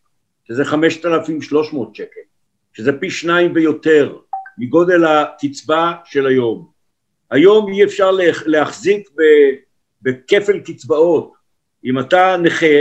[0.49, 2.21] שזה 5,300 שקל,
[2.73, 4.17] שזה פי שניים ויותר
[4.59, 6.69] מגודל הקצבה של היום.
[7.31, 8.11] היום אי אפשר
[8.47, 9.09] להחזיק
[10.03, 11.33] בכפל קצבאות.
[11.85, 12.77] אם אתה נכה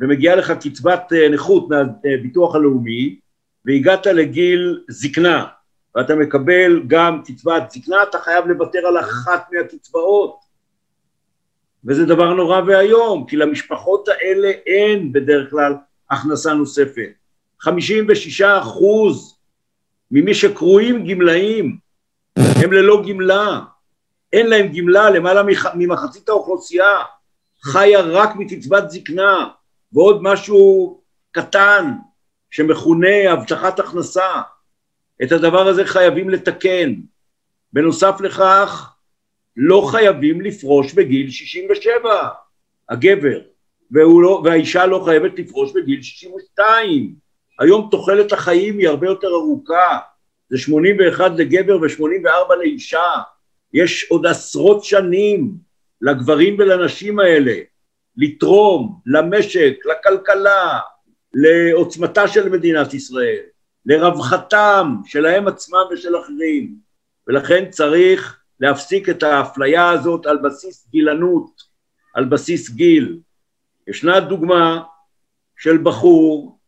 [0.00, 3.18] ומגיעה לך קצבת אה, נכות מהביטוח הלאומי
[3.64, 5.46] והגעת לגיל זקנה
[5.94, 10.40] ואתה מקבל גם קצבת זקנה, אתה חייב לוותר על אחת מהקצבאות.
[11.84, 15.74] וזה דבר נורא ואיום, כי למשפחות האלה אין בדרך כלל
[16.10, 17.10] הכנסה נוספת.
[17.60, 19.38] 56 אחוז
[20.10, 21.78] ממי שקרויים גמלאים
[22.36, 23.60] הם ללא גמלה,
[24.32, 25.42] אין להם גמלה, למעלה
[25.74, 26.98] ממחצית האוכלוסייה
[27.64, 29.48] חיה רק מקצבת זקנה
[29.92, 31.00] ועוד משהו
[31.32, 31.92] קטן
[32.50, 34.40] שמכונה הבטחת הכנסה.
[35.22, 36.94] את הדבר הזה חייבים לתקן.
[37.72, 38.94] בנוסף לכך,
[39.56, 42.28] לא חייבים לפרוש בגיל 67,
[42.88, 43.40] הגבר,
[43.90, 47.14] לא, והאישה לא חייבת לפרוש בגיל 62.
[47.58, 49.98] היום תוחלת החיים היא הרבה יותר ארוכה,
[50.50, 53.12] זה 81 לגבר ו-84 לאישה.
[53.74, 55.52] יש עוד עשרות שנים
[56.00, 57.54] לגברים ולנשים האלה
[58.16, 60.78] לתרום למשק, לכלכלה,
[61.34, 63.40] לעוצמתה של מדינת ישראל.
[63.86, 66.76] לרווחתם שלהם עצמם ושל אחרים,
[67.26, 71.62] ולכן צריך להפסיק את האפליה הזאת על בסיס גילנות,
[72.14, 73.18] על בסיס גיל.
[73.88, 74.82] ישנה דוגמה
[75.56, 76.58] של בחור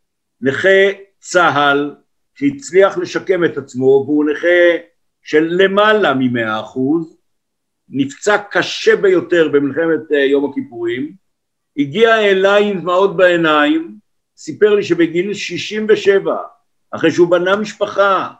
[0.41, 1.95] נכה צה"ל
[2.35, 4.83] שהצליח לשקם את עצמו והוא נכה
[5.23, 7.17] של למעלה ממאה אחוז,
[7.89, 11.13] נפצע קשה ביותר במלחמת אה, יום הכיפורים,
[11.77, 13.97] הגיע אליי עם דמעות בעיניים,
[14.43, 16.35] סיפר לי שבגיל 67,
[16.91, 18.31] אחרי שהוא בנה משפחה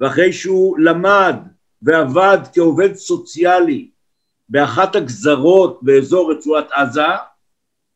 [0.00, 1.36] ואחרי שהוא למד
[1.82, 3.90] ועבד כעובד סוציאלי
[4.48, 7.02] באחת הגזרות באזור רצועת עזה,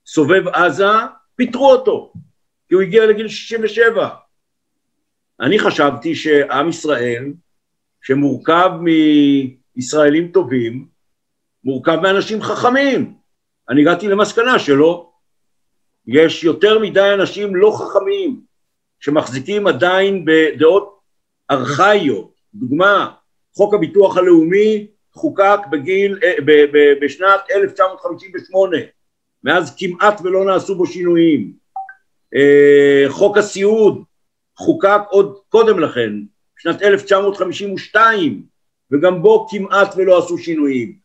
[0.06, 0.92] סובב עזה,
[1.36, 2.12] פיטרו אותו,
[2.68, 4.08] כי הוא הגיע לגיל 67.
[5.40, 7.32] אני חשבתי שעם ישראל,
[8.02, 8.70] שמורכב
[9.76, 10.86] מישראלים טובים,
[11.64, 13.14] מורכב מאנשים חכמים.
[13.68, 15.11] אני הגעתי למסקנה שלא.
[16.06, 18.40] יש יותר מדי אנשים לא חכמים,
[19.00, 21.00] שמחזיקים עדיין בדעות
[21.50, 22.32] ארכאיות.
[22.54, 23.10] דוגמה,
[23.54, 28.76] חוק הביטוח הלאומי חוקק בגיל, אה, ב, ב, בשנת 1958,
[29.44, 31.52] מאז כמעט ולא נעשו בו שינויים.
[32.34, 34.04] אה, חוק הסיעוד
[34.56, 36.12] חוקק עוד קודם לכן,
[36.58, 38.42] בשנת 1952,
[38.90, 40.96] וגם בו כמעט ולא עשו שינויים.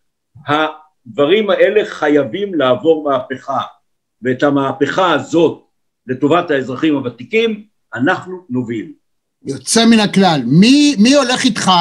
[0.47, 3.61] הדברים האלה חייבים לעבור מהפכה,
[4.21, 5.63] ואת המהפכה הזאת
[6.07, 8.91] לטובת האזרחים הוותיקים, אנחנו נוביל.
[9.45, 10.41] יוצא מן הכלל.
[10.45, 11.71] מי, מי הולך איתך?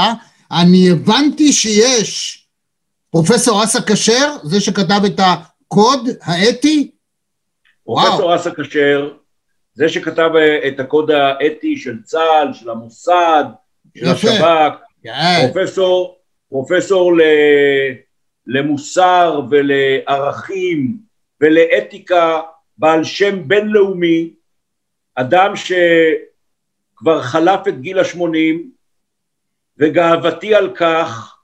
[0.53, 2.43] אני הבנתי שיש
[3.11, 6.91] פרופסור אסא כשר, זה שכתב את הקוד האתי?
[7.85, 9.11] פרופסור אסא כשר,
[9.75, 13.45] זה שכתב אה, את הקוד האתי של צה"ל, של המוסד,
[13.97, 14.09] של.
[14.09, 15.49] השב"כ, כן.
[15.53, 16.17] פרופסור,
[16.49, 17.21] פרופסור ל,
[18.47, 21.06] למוסר ולערכים
[21.41, 22.41] ולאתיקה
[22.79, 24.35] בעל שם בינלאומי,
[25.15, 28.71] אדם שכבר חלף את גיל השמונים,
[29.79, 31.37] וגאוותי על כך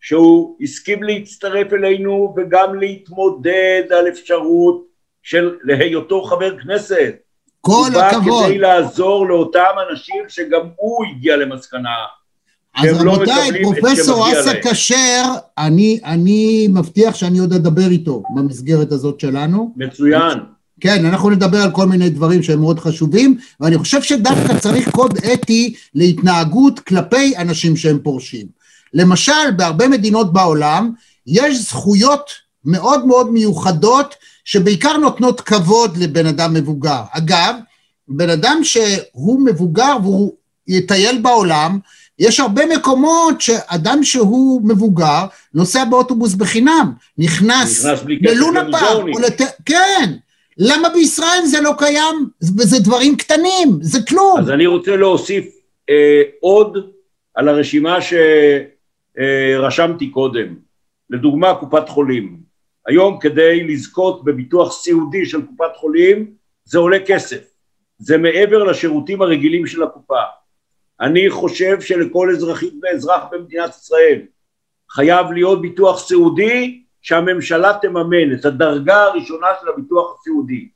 [0.00, 4.86] שהוא הסכים להצטרף אלינו וגם להתמודד על אפשרות
[5.22, 7.14] של להיותו חבר כנסת.
[7.60, 8.46] כל הוא בא הכבוד.
[8.46, 11.96] כדי לעזור לאותם אנשים שגם הוא הגיע למסקנה
[12.76, 14.60] אז לא רבותיי, פרופסור אסא.
[14.62, 15.24] כשר,
[15.58, 19.74] אני, אני מבטיח שאני עוד אדבר איתו במסגרת הזאת שלנו.
[19.76, 20.38] מצוין.
[20.80, 25.18] כן, אנחנו נדבר על כל מיני דברים שהם מאוד חשובים, ואני חושב שדווקא צריך קוד
[25.32, 28.46] אתי להתנהגות כלפי אנשים שהם פורשים.
[28.94, 30.92] למשל, בהרבה מדינות בעולם
[31.26, 32.30] יש זכויות
[32.64, 37.02] מאוד מאוד מיוחדות שבעיקר נותנות כבוד לבן אדם מבוגר.
[37.10, 37.54] אגב,
[38.08, 40.32] בן אדם שהוא מבוגר והוא
[40.66, 41.78] יטייל בעולם,
[42.18, 49.40] יש הרבה מקומות שאדם שהוא מבוגר נוסע באוטובוס בחינם, נכנס, נכנס ללונה פארק, לת...
[49.66, 50.12] כן,
[50.58, 52.28] למה בישראל זה לא קיים?
[52.40, 54.38] זה דברים קטנים, זה כלום.
[54.38, 55.44] אז אני רוצה להוסיף
[55.90, 56.90] אה, עוד
[57.34, 57.98] על הרשימה
[59.18, 60.54] שרשמתי קודם.
[61.10, 62.36] לדוגמה, קופת חולים.
[62.86, 66.30] היום כדי לזכות בביטוח סיעודי של קופת חולים,
[66.64, 67.40] זה עולה כסף.
[67.98, 70.20] זה מעבר לשירותים הרגילים של הקופה.
[71.00, 74.22] אני חושב שלכל אזרחית ואזרח במדינת ישראל
[74.90, 80.68] חייב להיות ביטוח סיעודי שהממשלה תממן את הדרגה הראשונה של הביטוח הסיעודי.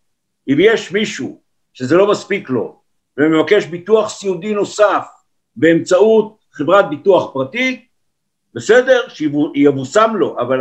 [0.48, 1.40] אם יש מישהו
[1.72, 2.80] שזה לא מספיק לו
[3.16, 5.06] ומבקש ביטוח סיעודי נוסף
[5.56, 7.86] באמצעות חברת ביטוח פרטית,
[8.54, 10.60] בסדר, שיבושם לו, אבל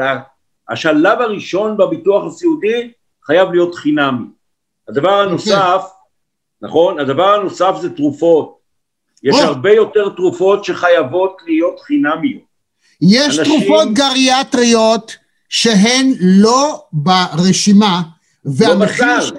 [0.69, 2.91] השלב הראשון בביטוח הסיעודי
[3.23, 4.25] חייב להיות חינמי.
[4.87, 5.83] הדבר הנוסף,
[6.61, 8.60] נכון, הדבר הנוסף זה תרופות.
[9.23, 9.39] יש או.
[9.41, 12.51] הרבה יותר תרופות שחייבות להיות חינמיות.
[13.01, 15.15] יש אנשים- תרופות גריאטריות
[15.49, 18.01] שהן לא ברשימה,
[18.45, 19.05] והמחיר...
[19.17, 19.25] בסל.
[19.27, 19.31] ש-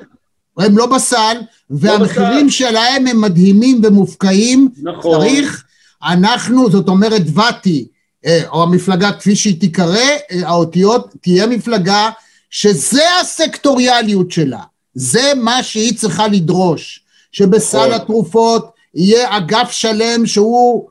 [0.58, 1.36] הם לא בסל,
[1.70, 4.68] והמחירים שלהם הם מדהימים ומופקעים.
[4.82, 5.18] נכון.
[5.20, 5.64] צריך,
[6.04, 7.86] אנחנו, זאת אומרת ואתי,
[8.26, 12.10] אה, או המפלגה כפי שהיא תיקרא, אה, האותיות, תהיה מפלגה
[12.50, 14.60] שזה הסקטוריאליות שלה.
[14.94, 16.98] זה מה שהיא צריכה לדרוש.
[17.32, 17.92] שבסל נכון.
[17.92, 20.88] התרופות יהיה אגף שלם שהוא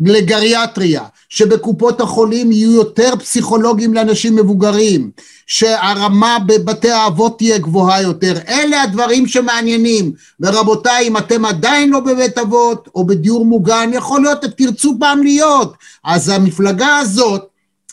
[0.00, 5.10] לגריאטריה, שבקופות החולים יהיו יותר פסיכולוגים לאנשים מבוגרים,
[5.46, 8.34] שהרמה בבתי האבות תהיה גבוהה יותר.
[8.48, 10.12] אלה הדברים שמעניינים.
[10.40, 15.74] ורבותיי, אם אתם עדיין לא בבית אבות או בדיור מוגן, יכול להיות, תרצו פעם להיות.
[16.04, 17.42] אז המפלגה הזאת,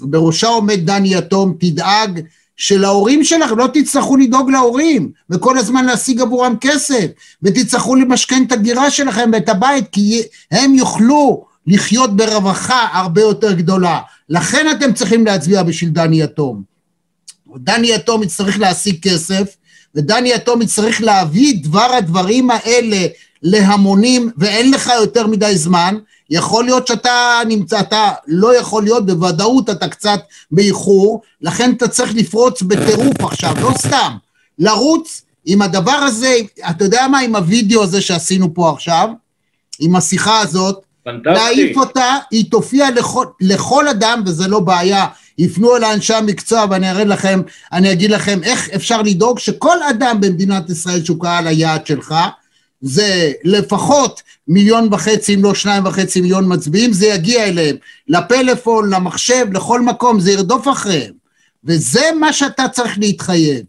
[0.02, 2.22] בראשה עומד דני יתום, תדאג
[2.58, 7.06] שלהורים שלכם לא תצטרכו לדאוג להורים וכל הזמן להשיג עבורם כסף
[7.44, 14.00] ותצטרכו למשכן את הדירה שלכם ואת הבית כי הם יוכלו לחיות ברווחה הרבה יותר גדולה.
[14.30, 16.64] לכן אתם צריכים להצביע בשביל דני יתום.
[17.58, 19.56] דני יתום יצטרך להשיג כסף
[19.96, 23.08] ודני יתום יצטרך להביא דבר הדברים האלה
[23.44, 25.96] להמונים ואין לך יותר מדי זמן,
[26.30, 30.20] יכול להיות שאתה נמצא, אתה לא יכול להיות, בוודאות אתה קצת
[30.52, 34.12] באיחור, לכן אתה צריך לפרוץ בטירוף עכשיו, לא סתם,
[34.60, 36.36] לרוץ עם הדבר הזה,
[36.70, 39.10] אתה יודע מה, עם הוידאו הזה שעשינו פה עכשיו,
[39.80, 41.30] עם השיחה הזאת, פנטסטי.
[41.34, 45.06] להעיף אותה, היא תופיע לכל, לכל אדם, וזה לא בעיה.
[45.38, 47.42] יפנו אל אנשי המקצוע ואני אראה לכם,
[47.74, 52.16] אני אגיד לכם איך אפשר לדאוג שכל אדם במדינת ישראל שהוא קהל היעד שלך,
[52.88, 57.76] זה לפחות מיליון וחצי, אם לא שניים וחצי מיליון מצביעים, זה יגיע אליהם,
[58.08, 61.14] לפלאפון, למחשב, לכל מקום, זה ירדוף אחריהם.
[61.64, 63.66] וזה מה שאתה צריך להתחייב.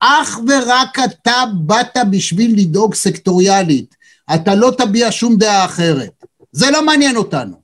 [0.00, 3.96] אך ורק אתה באת בשביל לדאוג סקטוריאלית.
[4.34, 6.24] אתה לא תביע שום דעה אחרת.
[6.52, 7.56] זה לא מעניין אותנו.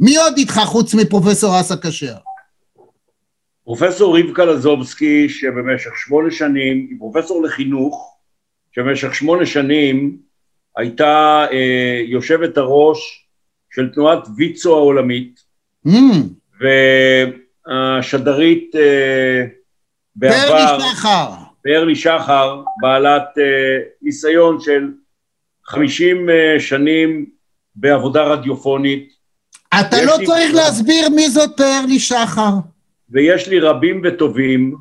[0.00, 2.14] מי עוד איתך חוץ מפרופסור אסא כשר?
[3.64, 8.16] פרופסור רבקה לזובסקי, שבמשך שמונה שנים, היא פרופסור לחינוך,
[8.72, 10.18] שבמשך שמונה שנים
[10.78, 13.26] הייתה אה, יושבת הראש
[13.70, 15.48] של תנועת ויצו העולמית,
[15.86, 15.90] אמ,
[17.66, 19.44] והשדרית אה,
[20.16, 21.28] בעבר, פרלי שחר.
[21.62, 24.88] פרלי שחר, בעלת אה, ניסיון של
[25.64, 27.26] 50 אה, שנים
[27.74, 29.12] בעבודה רדיופונית,
[29.80, 32.50] אתה לא צריך להסביר מי זאת פרלי שחר.
[33.10, 34.74] ויש לי רבים וטובים,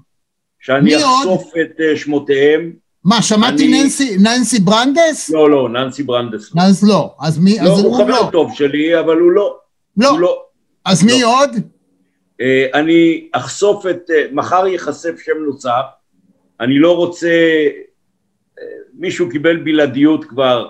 [0.60, 1.04] שאני מי עוד?
[1.18, 2.74] אחשוף את אה, שמותיהם.
[3.08, 5.30] מה, שמעתי אני- ננסי, ננסי ברנדס?
[5.30, 6.56] לא, לא, ננסי ברנדס.
[6.56, 6.62] לא.
[6.62, 7.15] אז לא.
[7.22, 9.58] אז מי, לא, אז הוא חבר טוב שלי, אבל הוא לא.
[9.98, 10.10] לא.
[10.10, 10.41] הוא לא.
[10.86, 11.50] אז מי עוד?
[12.41, 15.84] אה, אני אחשוף את, אה, מחר ייחשף שם נוסף,
[16.60, 17.28] אני לא רוצה,
[18.60, 18.63] אה,
[19.00, 20.67] מישהו קיבל בלעדיות כבר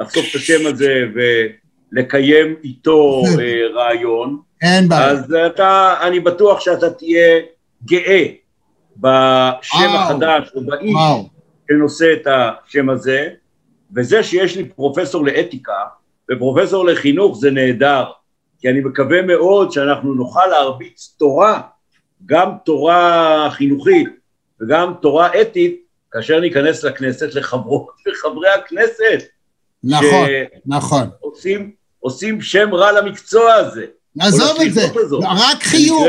[0.00, 1.04] לחשוף את השם הזה
[1.92, 5.06] ולקיים איתו אה, רעיון, אין בעיה.
[5.10, 7.38] אז אתה, אני בטוח שאתה תהיה
[7.84, 8.24] גאה
[8.96, 9.96] בשם וואו.
[9.98, 10.94] החדש או באיש.
[11.72, 13.28] שנושא את השם הזה,
[13.96, 15.84] וזה שיש לי פרופסור לאתיקה
[16.30, 18.04] ופרופסור לחינוך זה נהדר,
[18.60, 21.60] כי אני מקווה מאוד שאנחנו נוכל להרביץ תורה,
[22.26, 24.08] גם תורה חינוכית
[24.60, 25.80] וגם תורה אתית,
[26.12, 29.22] כאשר ניכנס לכנסת לחברות וחברי הכנסת,
[29.84, 30.28] נכון,
[30.66, 31.08] נכון.
[31.20, 33.84] שעושים עושים שם רע למקצוע הזה.
[34.20, 35.24] עזוב את זה, הזאת.
[35.24, 36.06] רק חיוב.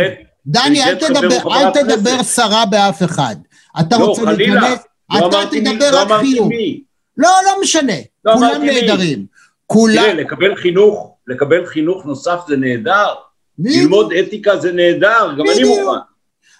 [0.48, 2.24] דני, אל תדבר, אל תדבר.
[2.24, 3.36] סרה באף אחד.
[3.80, 4.62] אתה לא, רוצה חלילה.
[4.62, 4.80] להיכנס,
[5.18, 6.48] אתה אמרתי מי- תדבר לא רק חיוב.
[6.50, 6.82] מי.
[7.18, 7.94] לא, לא משנה.
[8.26, 8.82] לא כולם מי.
[8.82, 9.26] נהדרים.
[9.66, 13.08] כולם, תראה, לקבל חינוך, לקבל חינוך נוסף זה נהדר,
[13.60, 13.76] בדיוק.
[13.84, 15.64] ללמוד אתיקה זה נהדר, גם אני.
[15.64, 16.00] מוכן.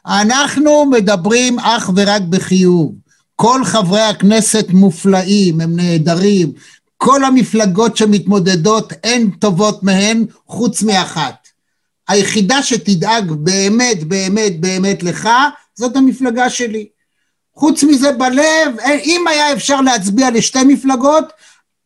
[0.08, 2.96] אנחנו מדברים אך ורק בחיוב.
[3.36, 6.52] כל חברי הכנסת מופלאים, הם נהדרים.
[6.98, 11.48] כל המפלגות שמתמודדות, אין טובות מהן חוץ מאחת.
[12.08, 15.30] היחידה שתדאג באמת, באמת, באמת לך,
[15.76, 16.88] זאת המפלגה שלי.
[17.56, 21.26] חוץ מזה בלב, אין- אם היה אפשר להצביע לשתי מפלגות,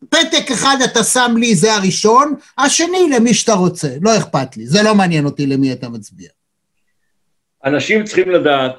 [0.10, 4.84] פתק אחד אתה שם לי, זה הראשון, השני למי שאתה רוצה, לא אכפת לי, זה
[4.84, 6.30] לא מעניין אותי למי אתה מצביע.
[7.66, 8.76] אנשים צריכים לדעת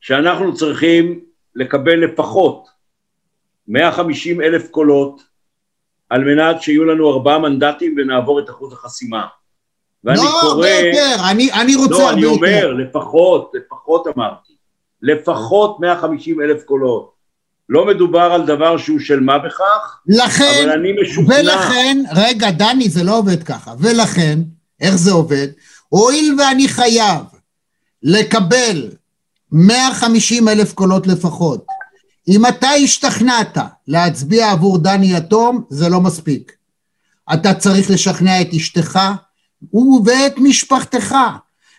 [0.00, 1.20] שאנחנו צריכים
[1.54, 2.68] לקבל לפחות
[3.68, 5.22] 150 אלף קולות
[6.10, 9.26] על מנת שיהיו לנו ארבעה מנדטים ונעבור את אחוז החסימה.
[10.04, 10.50] ואני לא קורא...
[10.50, 12.34] הרבה יותר, אני, אני רוצה לא, הרבה אני יותר.
[12.36, 14.53] אומר, לפחות, לפחות אמרתי.
[15.04, 17.14] לפחות 150 אלף קולות.
[17.68, 21.34] לא מדובר על דבר שהוא של מה בכך, לכן, אבל אני משוכנע...
[21.40, 23.74] ולכן, רגע, דני, זה לא עובד ככה.
[23.78, 24.38] ולכן,
[24.80, 25.48] איך זה עובד?
[25.88, 27.22] הואיל ואני חייב
[28.02, 28.90] לקבל
[29.52, 31.66] 150 אלף קולות לפחות,
[32.28, 36.52] אם אתה השתכנעת להצביע עבור דני יתום, זה לא מספיק.
[37.34, 39.00] אתה צריך לשכנע את אשתך
[40.04, 41.14] ואת משפחתך.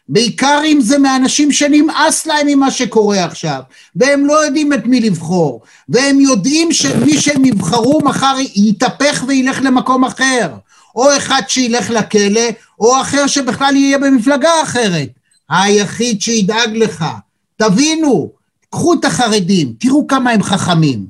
[0.09, 3.61] בעיקר אם זה מאנשים שנמאס להם ממה שקורה עכשיו,
[3.95, 10.05] והם לא יודעים את מי לבחור, והם יודעים שמי שהם יבחרו מחר יתהפך וילך למקום
[10.05, 10.49] אחר,
[10.95, 15.09] או אחד שילך לכלא, או אחר שבכלל יהיה במפלגה אחרת.
[15.49, 17.05] היחיד שידאג לך.
[17.57, 18.31] תבינו,
[18.69, 21.05] קחו את החרדים, תראו כמה הם חכמים.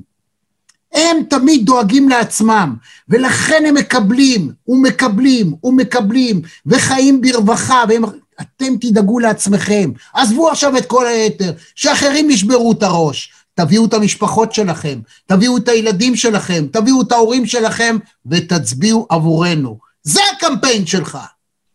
[0.92, 2.74] הם תמיד דואגים לעצמם,
[3.08, 8.04] ולכן הם מקבלים, ומקבלים, ומקבלים, וחיים ברווחה, והם...
[8.40, 9.90] אתם תדאגו לעצמכם.
[10.14, 13.32] עזבו עכשיו את כל היתר, שאחרים ישברו את הראש.
[13.54, 19.78] תביאו את המשפחות שלכם, תביאו את הילדים שלכם, תביאו את ההורים שלכם, ותצביעו עבורנו.
[20.02, 21.18] זה הקמפיין שלך.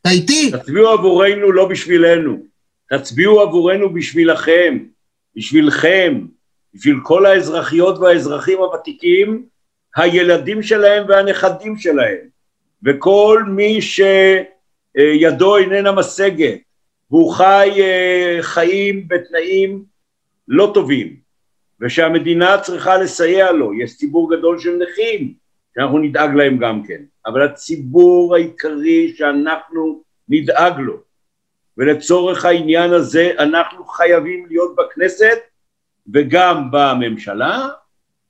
[0.02, 0.52] אתה איתי?
[0.52, 2.38] תצביעו עבורנו, לא בשבילנו.
[2.90, 4.78] תצביעו עבורנו בשבילכם,
[5.36, 6.22] בשבילכם,
[6.74, 9.46] בשביל כל האזרחיות והאזרחים הוותיקים,
[9.96, 12.18] הילדים שלהם והנכדים שלהם,
[12.86, 13.82] וכל מי
[14.98, 16.60] שידו איננה משגת,
[17.12, 19.84] והוא חי אה, חיים בתנאים
[20.48, 21.16] לא טובים,
[21.82, 25.34] ושהמדינה צריכה לסייע לו, יש ציבור גדול של נכים,
[25.76, 30.98] שאנחנו נדאג להם גם כן, אבל הציבור העיקרי שאנחנו נדאג לו,
[31.78, 35.38] ולצורך העניין הזה אנחנו חייבים להיות בכנסת
[36.14, 37.68] וגם בממשלה,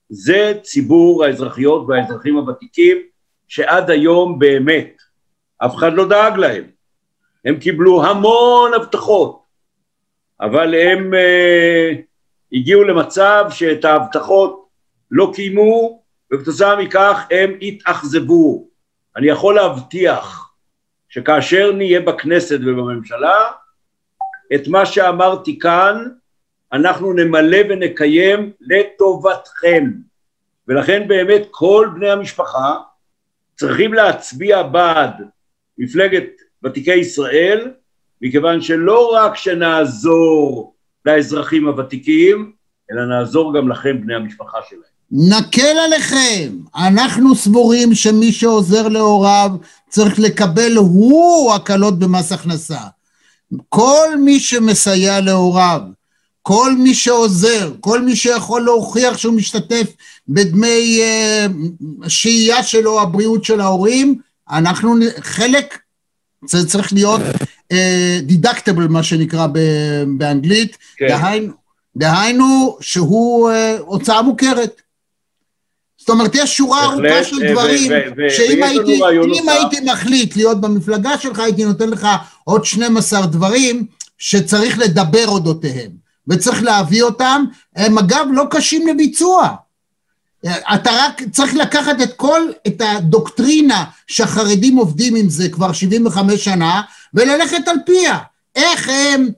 [0.10, 2.98] זה ציבור האזרחיות והאזרחים הוותיקים,
[3.48, 5.01] שעד היום באמת
[5.66, 6.64] אף אחד לא דאג להם.
[7.46, 9.44] הם קיבלו המון הבטחות,
[10.42, 11.98] אבל הם uh,
[12.54, 14.68] הגיעו למצב שאת ההבטחות
[15.12, 16.02] לא קיימו,
[16.34, 18.68] וכתוצאה מכך הם התאכזבו.
[19.16, 20.54] אני יכול להבטיח
[21.10, 23.52] שכאשר נהיה בכנסת ובממשלה,
[24.56, 26.08] את מה שאמרתי כאן,
[26.74, 29.92] אנחנו נמלא ונקיים לטובתכם.
[30.68, 32.78] ולכן באמת כל בני המשפחה
[33.56, 35.14] צריכים להצביע בעד
[35.78, 36.30] מפלגת
[36.66, 37.72] ותיקי ישראל,
[38.22, 40.74] מכיוון שלא רק שנעזור
[41.06, 42.52] לאזרחים הוותיקים,
[42.92, 44.92] אלא נעזור גם לכם, בני המשפחה שלהם.
[45.12, 46.58] נקל עליכם.
[46.76, 49.52] אנחנו סבורים שמי שעוזר להוריו
[49.90, 52.80] צריך לקבל הוא הקלות במס הכנסה.
[53.70, 55.82] כל מי שמסייע להוריו,
[56.42, 59.88] כל מי שעוזר, כל מי שיכול להוכיח שהוא משתתף
[60.28, 64.20] בדמי uh, שהייה שלו, הבריאות של ההורים,
[64.52, 65.80] אנחנו חלק,
[66.46, 67.22] זה צריך להיות
[68.24, 69.48] דידקטבל, uh, מה שנקרא
[70.18, 71.08] באנגלית, כן.
[71.08, 71.54] דהיינו,
[71.96, 74.82] דהיינו שהוא uh, הוצאה מוכרת.
[75.98, 77.92] זאת אומרת, יש שורה ארוכה של דברים,
[78.30, 79.02] שאם הייתי,
[79.48, 82.08] הייתי מחליט להיות במפלגה שלך, הייתי נותן לך
[82.44, 83.86] עוד 12 דברים
[84.18, 85.92] שצריך לדבר אודותיהם,
[86.28, 87.44] וצריך להביא אותם,
[87.76, 89.48] הם אגב לא קשים לביצוע.
[90.46, 96.82] אתה רק צריך לקחת את כל, את הדוקטרינה שהחרדים עובדים עם זה כבר 75 שנה,
[97.14, 98.18] וללכת על פיה.
[98.56, 99.30] איך הם,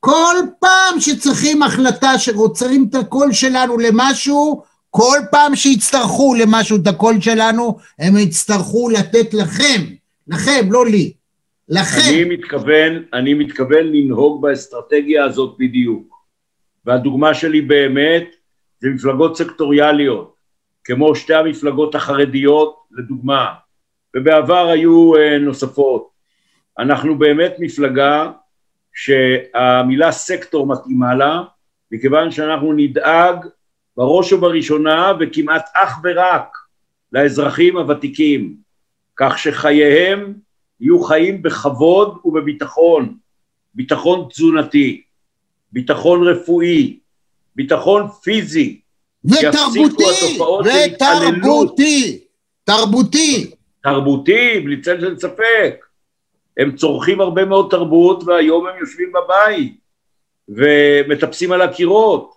[0.00, 7.20] כל פעם שצריכים החלטה שרוצרים את הקול שלנו למשהו, כל פעם שיצטרכו למשהו את הקול
[7.20, 9.80] שלנו, הם יצטרכו לתת לכם,
[10.28, 11.12] לכם, לא לי,
[11.68, 12.10] לכם.
[12.14, 16.12] אני מתכוון, אני מתכוון לנהוג באסטרטגיה הזאת בדיוק.
[16.86, 18.24] והדוגמה שלי באמת
[18.82, 20.34] זה מפלגות סקטוריאליות,
[20.84, 23.54] כמו שתי המפלגות החרדיות לדוגמה,
[24.16, 26.08] ובעבר היו uh, נוספות.
[26.78, 28.30] אנחנו באמת מפלגה
[28.94, 31.42] שהמילה סקטור מתאימה לה,
[31.92, 33.46] מכיוון שאנחנו נדאג
[33.96, 36.56] בראש ובראשונה וכמעט אך ורק
[37.12, 38.56] לאזרחים הוותיקים,
[39.16, 40.34] כך שחייהם
[40.80, 43.16] יהיו חיים בכבוד ובביטחון,
[43.74, 45.02] ביטחון תזונתי,
[45.72, 46.98] ביטחון רפואי,
[47.56, 48.80] ביטחון פיזי,
[49.24, 52.24] ותרבותי, ותרבותי,
[52.64, 53.50] תרבותי.
[53.82, 55.84] תרבותי, בלי צל של ספק.
[56.56, 59.80] הם צורכים הרבה מאוד תרבות והיום הם יושבים בבית
[60.48, 62.34] ומטפסים על הקירות.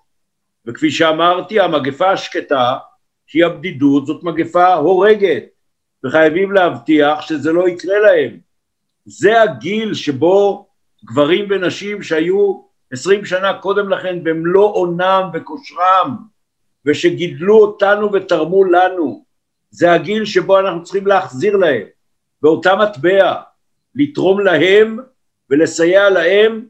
[0.65, 2.77] וכפי שאמרתי, המגפה השקטה,
[3.27, 5.43] שהיא הבדידות, זאת מגפה הורגת,
[6.05, 8.37] וחייבים להבטיח שזה לא יקרה להם.
[9.05, 10.67] זה הגיל שבו
[11.05, 12.64] גברים ונשים שהיו
[12.95, 16.15] עשרים שנה קודם לכן במלוא אונם וכושרם,
[16.85, 19.23] ושגידלו אותנו ותרמו לנו,
[19.69, 21.83] זה הגיל שבו אנחנו צריכים להחזיר להם,
[22.41, 23.33] באותה מטבע,
[23.95, 24.99] לתרום להם
[25.49, 26.65] ולסייע להם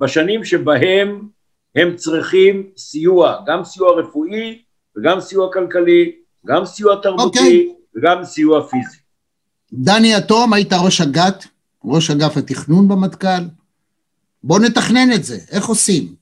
[0.00, 1.28] בשנים שבהם
[1.74, 4.62] הם צריכים סיוע, גם סיוע רפואי
[4.96, 6.12] וגם סיוע כלכלי,
[6.46, 7.42] גם סיוע תרבותי okay.
[7.42, 7.74] אוקיי.
[7.96, 8.98] וגם סיוע פיזי.
[9.72, 11.46] דני יתום, היית ראש אג"ת,
[11.84, 13.59] ראש אגף התכנון במטכ"ל.
[14.44, 16.14] בוא נתכנן את זה, איך עושים?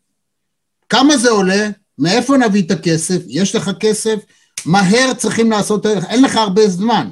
[0.88, 1.70] כמה זה עולה?
[1.98, 3.22] מאיפה נביא את הכסף?
[3.26, 4.18] יש לך כסף?
[4.66, 7.08] מהר צריכים לעשות, אין לך הרבה זמן.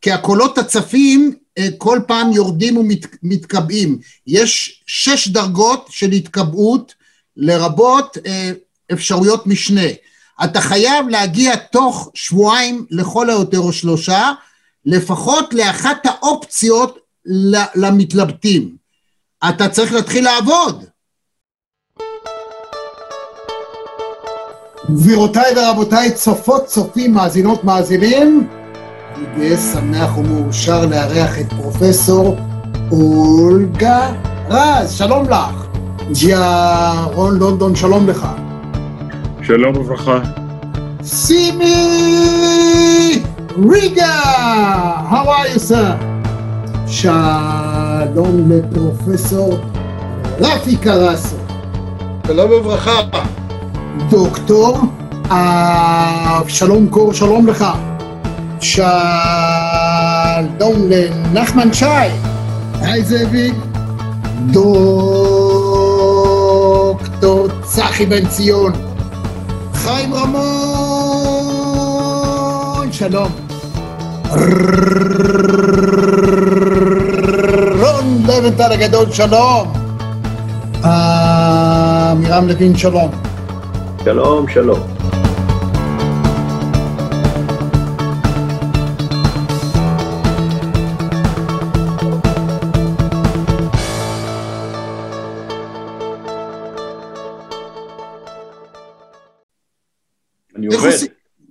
[0.00, 3.98] כי הקולות הצפים אה, כל פעם יורדים ומתקבעים.
[4.26, 6.94] יש שש דרגות של התקבעות
[7.36, 8.52] לרבות אה,
[8.92, 9.86] אפשרויות משנה.
[10.44, 14.32] אתה חייב להגיע תוך שבועיים לכל היותר או שלושה,
[14.86, 16.98] לפחות לאחת האופציות
[17.74, 18.79] למתלבטים.
[19.48, 20.84] אתה צריך להתחיל לעבוד.
[24.90, 28.48] גבירותיי ורבותיי, צופות, צופים, מאזינות, מאזינים,
[29.14, 32.36] אני גאה, שמח ומאושר לארח את פרופסור
[32.90, 34.12] אולגה
[34.48, 35.66] רז, שלום לך.
[36.12, 38.26] ג'יה רון לונדון, שלום לך.
[39.42, 40.18] שלום וברכה.
[41.02, 41.72] סימי
[43.70, 44.20] ריגה,
[45.10, 46.19] how are you sir?
[46.90, 49.58] שלום לפרופסור
[50.40, 51.36] רפי קרסו.
[52.26, 53.00] שלום וברכה.
[54.10, 54.78] דוקטור
[56.40, 57.64] אבשלום קור, שלום לך.
[58.60, 58.88] שלום
[60.88, 61.86] לנחמן שי.
[62.80, 63.54] היי זאביק.
[64.46, 64.68] דוקטור
[67.62, 68.72] צחי בן ציון.
[69.74, 70.42] חיים רמון,
[72.92, 73.49] שלום.
[77.80, 79.72] רון לבנטל הגדול, שלום!
[80.84, 83.10] אה, עמירם לוין, שלום.
[84.04, 84.80] שלום, שלום.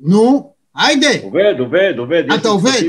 [0.01, 0.48] נו.
[0.79, 2.23] היידה, עובד, עובד, עובד.
[2.39, 2.81] אתה עובד.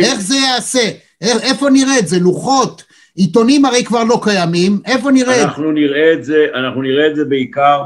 [0.00, 0.90] איך זה ייעשה?
[1.20, 2.18] איך- איפה נראה את זה?
[2.18, 2.82] לוחות?
[3.16, 5.44] עיתונים הרי כבר לא קיימים, איפה נראה את זה?
[5.44, 7.82] אנחנו נראה את זה, אנחנו נראה את זה בעיקר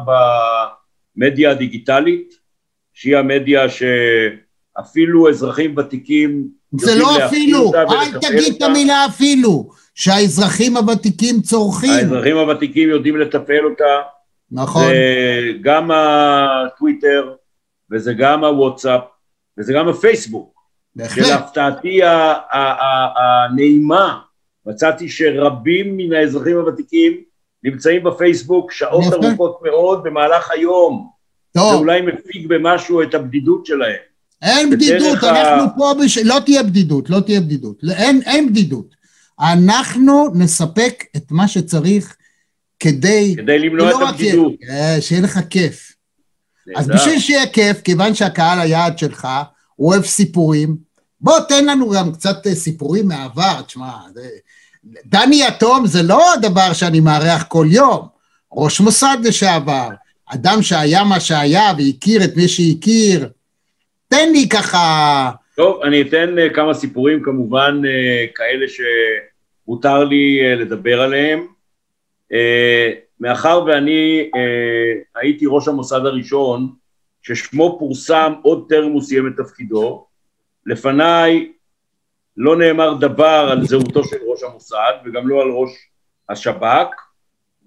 [1.17, 2.35] במדיה הדיגיטלית,
[2.95, 6.49] שהיא המדיה שאפילו אזרחים ותיקים
[6.81, 8.63] זה לא אפילו, אל תגיד את.
[8.63, 11.91] המילה אפילו, שהאזרחים הוותיקים צורכים.
[11.91, 13.85] האזרחים הוותיקים יודעים לתפעל אותה,
[14.53, 14.83] נכון.
[14.83, 14.99] זה
[15.63, 17.33] גם הטוויטר,
[17.93, 19.01] וזה גם הוואטסאפ,
[19.59, 20.59] וזה גם הפייסבוק.
[21.15, 22.11] שלהפתעתי ה-
[22.53, 23.09] ה- ה-
[23.45, 24.19] הנעימה,
[24.67, 27.13] מצאתי שרבים מן האזרחים הוותיקים
[27.65, 29.13] נמצאים בפייסבוק שעות.
[29.15, 31.11] ארוכות מאוד במהלך היום.
[31.55, 31.71] טוב.
[31.73, 33.97] זה אולי מפיג במשהו את הבדידות שלהם.
[34.43, 36.19] אין בדידות, ה- אנחנו פה, בש...
[36.19, 38.95] לא תהיה בדידות, לא תהיה בדידות, לא- אין, אין בדידות.
[39.41, 42.17] אנחנו נספק את מה שצריך
[42.81, 43.35] כדי...
[43.37, 44.53] כדי למנוע לא את הבדידות.
[44.71, 45.93] אה, שיהיה לך כיף.
[46.77, 46.89] אז.
[46.89, 49.29] בשביל שיהיה כיף, כיוון שהקהל היעד שלך,
[49.77, 50.77] הוא אוהב סיפורים,
[51.21, 54.29] בוא תן לנו גם קצת אה, סיפורים מהעבר, תשמע, זה...
[55.07, 58.07] דני יתום זה לא הדבר שאני מארח כל יום,
[58.53, 59.89] ראש מוסד לשעבר,
[60.27, 63.29] אדם שהיה מה שהיה והכיר את מי שהכיר,
[64.09, 65.31] תן לי ככה...
[65.57, 71.47] טוב, אני אתן אה, כמה סיפורים, כמובן אה, כאלה שמותר לי לדבר עליהם.
[73.21, 76.73] מאחר ואני אה, הייתי ראש המוסד הראשון,
[77.23, 80.07] ששמו פורסם עוד טרם הוא סיים את תפקידו,
[80.67, 81.53] לפניי
[82.37, 85.71] לא נאמר דבר על זהותו של ראש המוסד וגם לא על ראש
[86.29, 86.89] השב"כ,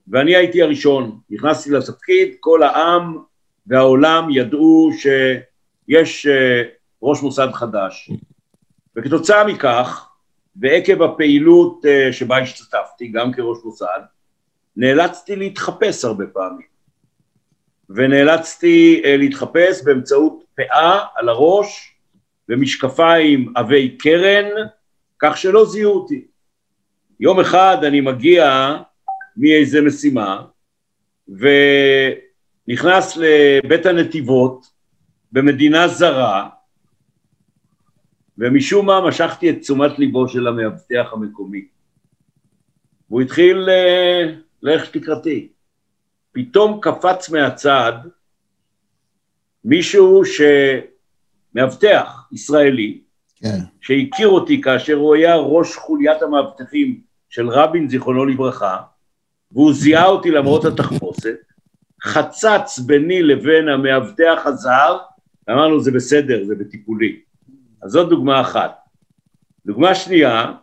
[0.08, 1.20] ואני הייתי הראשון.
[1.30, 3.18] נכנסתי לתפקיד, כל העם
[3.68, 6.62] והעולם ידעו שיש אה,
[7.04, 8.12] ראש מוסד חדש.
[8.96, 10.10] וכתוצאה מכך,
[10.56, 14.00] ועקב הפעילות אה, שבה השתתפתי, גם כראש מוסד,
[14.76, 16.72] נאלצתי להתחפש הרבה פעמים.
[17.90, 21.96] ונאלצתי אה, להתחפש באמצעות פאה על הראש
[22.50, 24.46] ומשקפיים עבי קרן,
[25.20, 26.26] כך שלא זיהו אותי.
[27.20, 28.76] יום אחד אני מגיע
[29.38, 30.46] מאיזה משימה,
[32.68, 34.66] ונכנס לבית הנתיבות
[35.32, 36.50] במדינה זרה,
[38.38, 41.66] ומשום מה משכתי את תשומת ליבו של המאבטח המקומי.
[43.10, 45.48] והוא התחיל אה, ללכת לקראתי.
[46.32, 47.94] פתאום קפץ מהצד
[49.66, 50.22] מישהו
[51.56, 53.02] שמאבטח ישראלי,
[53.36, 53.60] כן.
[53.82, 58.78] שהכיר אותי כאשר הוא היה ראש חוליית המאבטחים של רבין, זיכרונו לברכה,
[59.52, 61.36] והוא זיהה אותי למרות התחפושת,
[62.04, 64.98] חצץ ביני לבין המאבטח הזר,
[65.48, 67.20] ואמרנו זה בסדר, זה בטיפולי.
[67.84, 68.78] אז זאת דוגמה אחת.
[69.66, 70.54] דוגמה שנייה,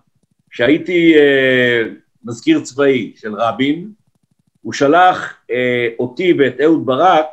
[0.51, 1.83] כשהייתי אה,
[2.29, 3.91] מזכיר צבאי של רבין,
[4.63, 7.27] הוא שלח אה, אותי ואת אהוד ברק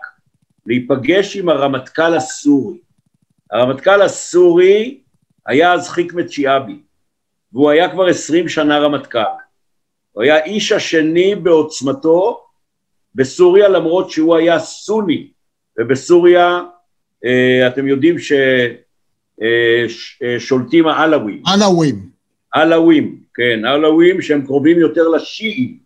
[0.65, 2.77] להיפגש עם הרמטכ"ל הסורי.
[3.51, 5.01] הרמטכ"ל הסורי
[5.45, 6.79] היה אז חיקמת שיאבי,
[7.53, 9.19] והוא היה כבר עשרים שנה רמטכ"ל.
[10.11, 12.45] הוא היה איש השני בעוצמתו
[13.15, 15.27] בסוריה, למרות שהוא היה סוני,
[15.79, 16.61] ובסוריה
[17.25, 18.15] אה, אתם יודעים
[20.19, 21.43] ששולטים העלווים.
[21.45, 22.09] עלווים.
[22.51, 25.77] עלווים, כן, עלווים שהם קרובים יותר לשיעים.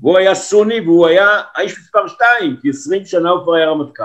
[0.00, 4.04] והוא היה סוני והוא היה האיש מספר שתיים, כי עשרים שנה הוא כבר היה רמטכ"ל.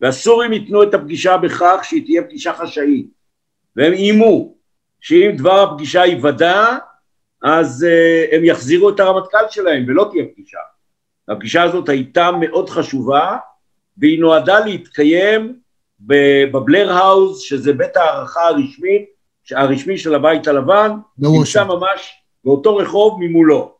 [0.00, 3.06] והסורים ייתנו את הפגישה בכך שהיא תהיה פגישה חשאית.
[3.76, 4.54] והם איימו
[5.00, 6.76] שאם דבר הפגישה ייוודע,
[7.42, 10.58] אז uh, הם יחזירו את הרמטכ"ל שלהם ולא תהיה פגישה.
[11.28, 13.36] הפגישה הזאת הייתה מאוד חשובה,
[13.98, 15.58] והיא נועדה להתקיים
[16.00, 19.06] בבלר האוז, שזה בית הערכה הרשמי,
[19.50, 22.12] הרשמי של הבית הלבן, נמצא ממש
[22.44, 23.74] באותו רחוב ממולו.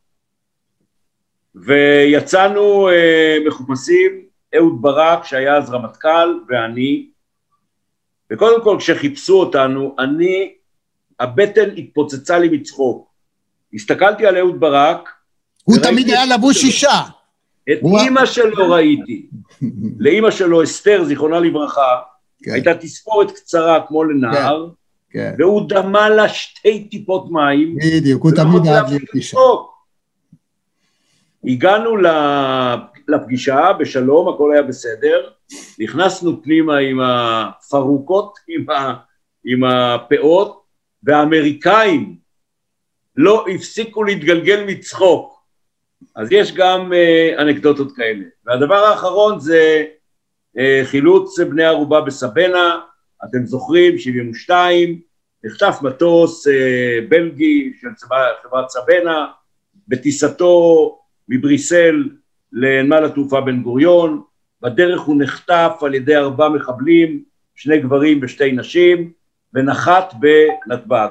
[1.55, 4.23] ויצאנו אה, מחופשים,
[4.57, 7.07] אהוד ברק, שהיה אז רמטכ"ל, ואני,
[8.31, 10.55] וקודם כל כשחיפשו אותנו, אני,
[11.21, 13.09] הבטן התפוצצה לי מצחוק.
[13.75, 15.09] הסתכלתי על אהוד ברק,
[15.65, 17.01] הוא תמיד היה לבוש אישה.
[17.73, 19.27] את אימא שלו ראיתי.
[20.05, 22.01] לאימא שלו, אסתר, זיכרונה לברכה,
[22.47, 24.75] הייתה תספורת קצרה כמו לנער, כן.
[25.39, 27.77] והוא דמה לה שתי טיפות מים.
[27.77, 29.39] בדיוק, הוא תמיד אהב אישה.
[31.45, 31.97] הגענו
[33.09, 35.31] לפגישה בשלום, הכל היה בסדר,
[35.79, 38.95] נכנסנו פנימה עם הפרוקות, עם, ה,
[39.45, 40.63] עם הפאות,
[41.03, 42.17] והאמריקאים
[43.17, 45.43] לא הפסיקו להתגלגל מצחוק.
[46.17, 48.25] אז יש גם אה, אנקדוטות כאלה.
[48.47, 49.85] והדבר האחרון זה
[50.59, 52.81] אה, חילוץ בני ערובה בסבנה,
[53.25, 55.01] אתם זוכרים, 72,
[55.45, 59.27] נחטף מטוס אה, בלגי של צבא, חברת סבנה,
[59.89, 60.99] בטיסתו
[61.29, 62.09] מבריסל
[62.53, 64.23] לנמל התעופה בן גוריון,
[64.63, 67.23] בדרך הוא נחטף על ידי ארבעה מחבלים,
[67.55, 69.13] שני גברים ושתי נשים,
[69.55, 71.09] ונחת בנתב"ג.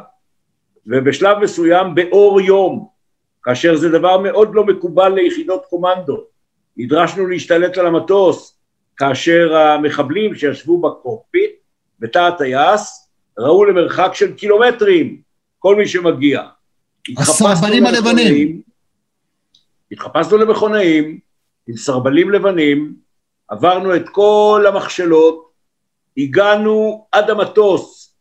[0.86, 2.88] ובשלב מסוים באור יום,
[3.43, 6.24] כאשר זה דבר מאוד לא מקובל ליחידות קומנדו,
[6.78, 8.59] נדרשנו להשתלט על המטוס,
[8.97, 11.51] כאשר המחבלים שישבו בקורפיט,
[12.02, 15.22] בתא הטייס, ראו למרחק של קילומטרים
[15.60, 16.41] כל מי שמגיע.
[17.18, 18.62] הסרבנים הלבנים.
[19.91, 21.20] התחפשנו למכונאים
[21.68, 22.95] עם סרבלים לבנים,
[23.47, 25.52] עברנו את כל המכשלות,
[26.18, 28.16] הגענו עד המטוס,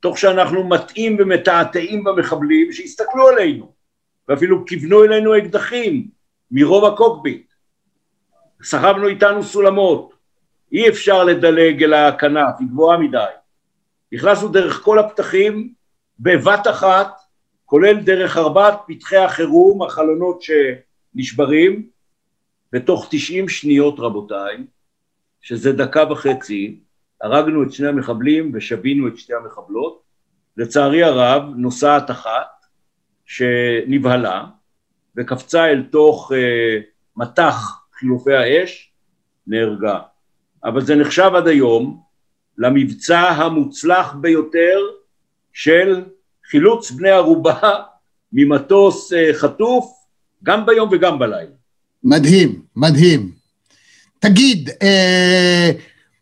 [0.00, 3.72] תוך שאנחנו מטעים ומתעתעים במחבלים שהסתכלו עלינו,
[4.28, 6.08] ואפילו כיוונו אלינו אקדחים
[6.50, 7.52] מרוב הקוקפיט.
[8.62, 10.13] סחבנו איתנו סולמות,
[10.74, 13.24] אי אפשר לדלג אל הכנף, היא גבוהה מדי.
[14.12, 15.72] נכנסנו דרך כל הפתחים
[16.20, 17.08] בבת אחת,
[17.64, 21.88] כולל דרך ארבעת פתחי החירום, החלונות שנשברים,
[22.72, 24.56] בתוך 90 שניות רבותיי,
[25.40, 26.80] שזה דקה וחצי,
[27.20, 30.02] הרגנו את שני המחבלים ושבינו את שתי המחבלות.
[30.56, 32.66] לצערי הרב, נוסעת אחת
[33.26, 34.44] שנבהלה
[35.16, 36.80] וקפצה אל תוך אה,
[37.16, 38.92] מטח חילופי האש,
[39.46, 40.00] נהרגה.
[40.64, 42.00] אבל זה נחשב עד היום
[42.58, 44.78] למבצע המוצלח ביותר
[45.52, 46.02] של
[46.50, 47.60] חילוץ בני ערובה
[48.32, 49.92] ממטוס אה, חטוף,
[50.42, 51.50] גם ביום וגם בלילה.
[52.04, 53.32] מדהים, מדהים.
[54.18, 55.70] תגיד, אה,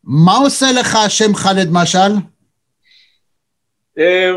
[0.05, 2.13] מה עושה לך השם ח'אלד משעל?
[3.99, 4.33] אה,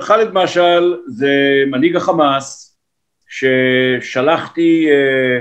[0.00, 1.30] ח'אלד משעל זה
[1.70, 2.76] מנהיג החמאס
[3.28, 5.40] ששלחתי אה,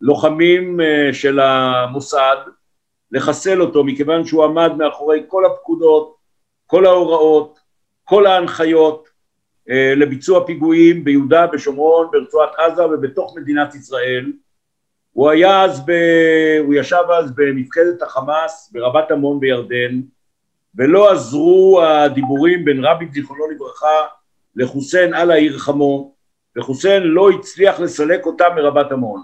[0.00, 2.36] לוחמים אה, של המוסד
[3.12, 6.16] לחסל אותו מכיוון שהוא עמד מאחורי כל הפקודות,
[6.66, 7.58] כל ההוראות,
[8.04, 9.08] כל ההנחיות
[9.70, 14.32] אה, לביצוע פיגועים ביהודה, בשומרון, ברצועת עזה ובתוך מדינת ישראל.
[15.12, 15.92] הוא היה אז, ב...
[16.60, 20.00] הוא ישב אז במפקדת החמאס ברבת עמון בירדן
[20.74, 24.06] ולא עזרו הדיבורים בין רבין זיכרונו לברכה
[24.56, 26.14] לחוסיין על העיר חמו
[26.58, 29.20] וחוסיין לא הצליח לסלק אותה מרבת עמון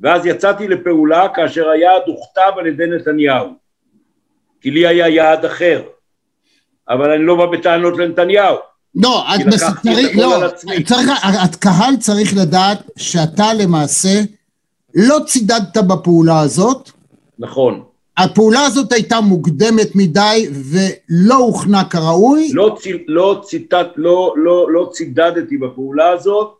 [0.00, 3.48] ואז יצאתי לפעולה כאשר היעד הוכתב על ידי נתניהו
[4.60, 5.82] כי לי היה יעד אחר
[6.88, 8.56] אבל אני לא בא בטענות לנתניהו
[8.96, 9.54] לא, את.
[9.82, 10.48] צריך, לא,
[10.84, 14.20] צריך, הקהל צריך לדעת שאתה למעשה
[14.94, 16.90] לא צידדת בפעולה הזאת.
[17.38, 17.82] נכון.
[18.16, 22.50] הפעולה הזאת הייתה מוקדמת מדי ולא הוכנה כראוי.
[22.52, 26.54] לא, צי, לא, ציטט, לא, לא, לא צידדתי בפעולה הזאת,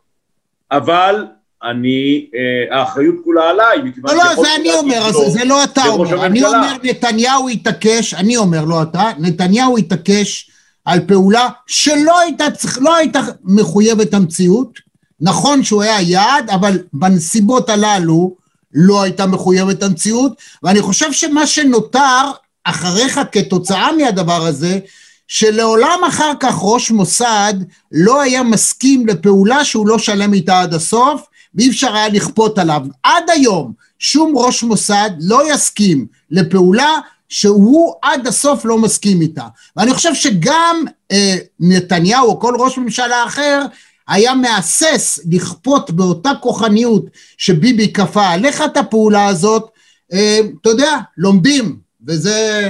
[0.71, 1.25] אבל
[1.63, 5.85] אני, אה, האחריות כולה עליי, מכיוון לא, לא, זה אני אומר, אז זה לא אתה
[5.87, 6.25] אומר.
[6.25, 10.49] אני אומר, נתניהו התעקש, אני אומר, לא אתה, נתניהו התעקש
[10.85, 12.45] על פעולה שלא הייתה,
[12.77, 14.79] לא הייתה מחויבת המציאות,
[15.21, 18.35] נכון שהוא היה יעד, אבל בנסיבות הללו
[18.73, 20.31] לא הייתה מחויבת המציאות,
[20.63, 22.31] ואני חושב שמה שנותר
[22.63, 24.79] אחריך כתוצאה מהדבר הזה,
[25.27, 27.53] שלעולם אחר כך ראש מוסד
[27.91, 31.21] לא היה מסכים לפעולה שהוא לא שלם איתה עד הסוף,
[31.57, 32.81] ואי אפשר היה לכפות עליו.
[33.03, 36.99] עד היום שום ראש מוסד לא יסכים לפעולה
[37.29, 39.43] שהוא עד הסוף לא מסכים איתה.
[39.75, 43.61] ואני חושב שגם אה, נתניהו או כל ראש ממשלה אחר
[44.07, 47.05] היה מהסס לכפות באותה כוחניות
[47.37, 49.69] שביבי כפה עליך את הפעולה הזאת,
[50.13, 51.75] אה, אתה יודע, לומדים,
[52.07, 52.69] וזה...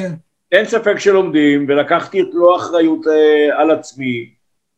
[0.52, 4.30] אין ספק שלומדים, ולקחתי את מלוא האחריות אה, על עצמי,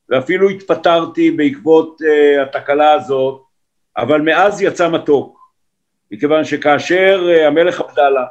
[0.10, 3.42] ואפילו התפטרתי בעקבות אה, התקלה הזאת,
[3.98, 5.40] אבל מאז יצא מתוק,
[6.12, 8.26] מכיוון שכאשר אה, המלך עבדאללה,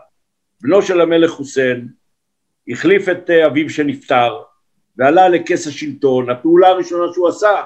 [0.61, 1.89] בנו של המלך חוסיין,
[2.69, 4.39] החליף את אה, אביו שנפטר,
[4.97, 7.63] ועלה לכס השלטון, הפעולה הראשונה שהוא עשה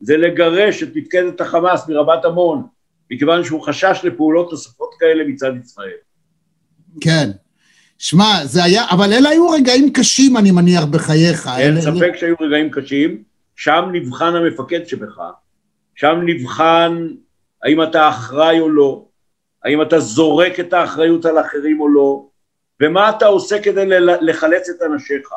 [0.00, 2.62] זה לגרש את מפקדת החמאס מרבת עמון,
[3.10, 5.96] מכיוון שהוא חשש לפעולות נוספות כאלה מצד ישראל.
[7.00, 7.30] כן.
[7.98, 11.48] שמע, זה היה, אבל אלה היו רגעים קשים, אני מניח, בחייך.
[11.58, 11.80] אין אלה...
[11.80, 13.22] ספק שהיו רגעים קשים,
[13.56, 15.20] שם נבחן המפקד שבך,
[15.94, 17.06] שם נבחן
[17.62, 19.04] האם אתה אחראי או לא,
[19.64, 22.26] האם אתה זורק את האחריות על אחרים או לא,
[22.82, 23.84] ומה אתה עושה כדי
[24.20, 25.28] לחלץ את אנשיך.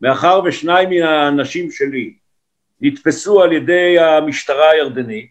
[0.00, 2.14] מאחר ושניים מן האנשים שלי
[2.80, 5.30] נתפסו על ידי המשטרה הירדנית,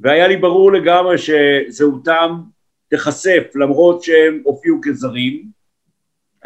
[0.00, 2.40] והיה לי ברור לגמרי שזהותם
[2.88, 5.44] תיחשף למרות שהם הופיעו כזרים,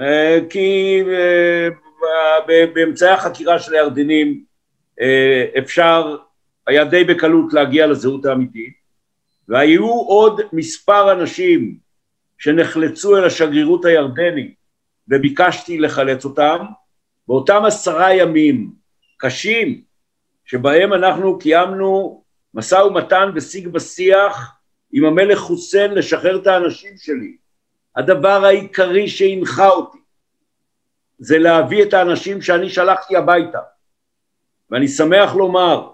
[0.01, 1.68] אה, כי אה,
[2.74, 4.44] באמצעי החקירה של הירדנים
[5.01, 6.16] אה, אפשר,
[6.66, 8.74] היה די בקלות להגיע לזהות האמיתית,
[9.51, 11.78] והיו עוד מספר אנשים
[12.38, 14.55] שנחלצו אל השגרירות הירדנית
[15.09, 16.66] וביקשתי לחלץ אותם,
[17.28, 18.72] באותם עשרה ימים
[19.18, 19.82] קשים
[20.44, 22.22] שבהם אנחנו קיימנו
[22.55, 24.57] משא ומתן ושיג ושיח
[24.92, 27.36] עם המלך חוסיין לשחרר את האנשים שלי.
[27.96, 29.98] הדבר העיקרי שהנחה אותי
[31.18, 33.61] זה להביא את האנשים שאני שלחתי הביתה.
[34.70, 35.90] ואני שמח לומר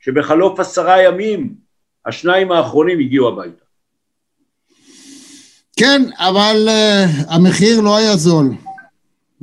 [0.00, 1.61] שבחלוף עשרה ימים
[2.06, 3.64] השניים האחרונים הגיעו הביתה.
[5.76, 8.46] כן, אבל uh, המחיר לא היה זול.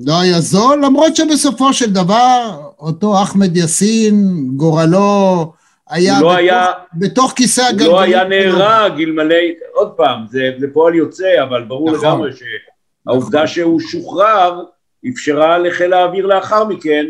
[0.06, 4.16] לא היה זול, למרות שבסופו של דבר אותו אחמד יאסין,
[4.56, 5.54] גורלו
[5.90, 7.92] היה, לא בתוך, היה, בתוך כיסא הוא הגלגלים.
[7.92, 9.36] לא היה נהרג אלמלא,
[9.74, 12.00] עוד פעם, זה, זה פועל יוצא, אבל ברור נכון.
[12.00, 14.64] לגמרי שהעובדה שהוא שוחרר
[15.10, 17.06] אפשרה לחיל האוויר לאחר מכן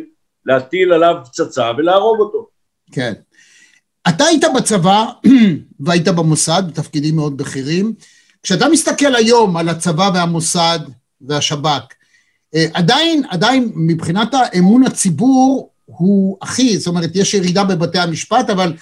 [0.46, 2.48] להטיל עליו פצצה ולהרוג אותו.
[2.92, 3.14] כן.
[4.10, 5.06] אתה היית בצבא
[5.80, 7.94] והיית במוסד, בתפקידים מאוד בכירים.
[8.44, 10.80] כשאתה מסתכל היום על הצבא והמוסד
[11.22, 11.94] והשב"כ,
[12.56, 18.74] אה, עדיין, עדיין מבחינת האמון הציבור הוא הכי, זאת אומרת, יש ירידה בבתי המשפט, אבל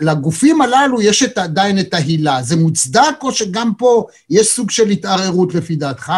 [0.00, 2.42] לגופים הללו יש את, עדיין את ההילה.
[2.42, 6.12] זה מוצדק או שגם פה יש סוג של התערערות לפי דעתך?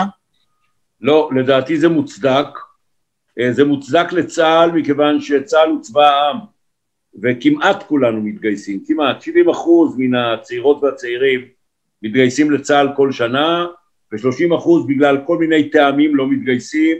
[1.00, 2.46] לא, לדעתי זה מוצדק.
[3.40, 6.38] אה, זה מוצדק לצה"ל מכיוון שצה"ל הוא צבא העם,
[7.22, 11.40] וכמעט כולנו מתגייסים, כמעט 70 אחוז מן הצעירות והצעירים
[12.02, 13.66] מתגייסים לצה"ל כל שנה,
[14.12, 16.96] ו-30 אחוז בגלל כל מיני טעמים לא מתגייסים,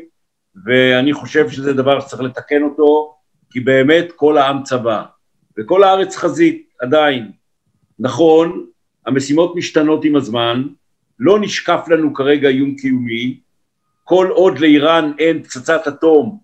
[0.66, 3.14] ואני חושב שזה דבר שצריך לתקן אותו,
[3.50, 5.02] כי באמת כל העם צבא,
[5.58, 7.30] וכל הארץ חזית עדיין.
[7.98, 8.66] נכון,
[9.06, 10.62] המשימות משתנות עם הזמן,
[11.18, 13.40] לא נשקף לנו כרגע איום קיומי,
[14.04, 16.38] כל עוד לאיראן אין פצצת אטום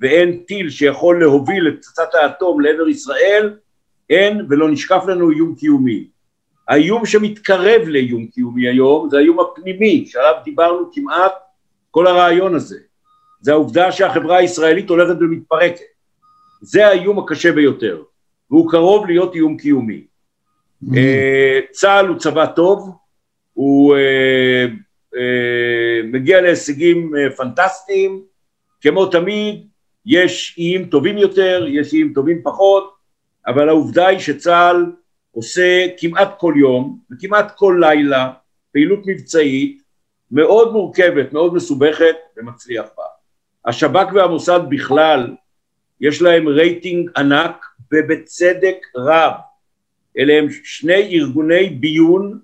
[0.00, 3.54] ואין טיל שיכול להוביל את פצצת האטום לעבר ישראל,
[4.10, 6.06] אין ולא נשקף לנו איום קיומי.
[6.68, 11.32] האיום שמתקרב לאיום קיומי היום זה האיום הפנימי שעליו דיברנו כמעט
[11.90, 12.78] כל הרעיון הזה.
[13.40, 15.80] זה העובדה שהחברה הישראלית הולכת ומתפרקת.
[16.60, 18.02] זה האיום הקשה ביותר,
[18.50, 20.04] והוא קרוב להיות איום קיומי.
[20.96, 22.90] אה, צה"ל הוא צבא טוב,
[23.52, 24.66] הוא אה,
[25.16, 28.22] אה, מגיע להישגים אה, פנטסטיים,
[28.80, 29.66] כמו תמיד,
[30.10, 32.94] יש איים טובים יותר, יש איים טובים פחות,
[33.46, 34.92] אבל העובדה היא שצה"ל
[35.32, 38.32] עושה כמעט כל יום וכמעט כל לילה
[38.72, 39.82] פעילות מבצעית
[40.30, 43.04] מאוד מורכבת, מאוד מסובכת ומצליח בה.
[43.66, 45.34] השב"כ והמוסד בכלל,
[46.00, 49.32] יש להם רייטינג ענק ובצדק רב.
[50.18, 52.40] אלה הם שני ארגוני ביון,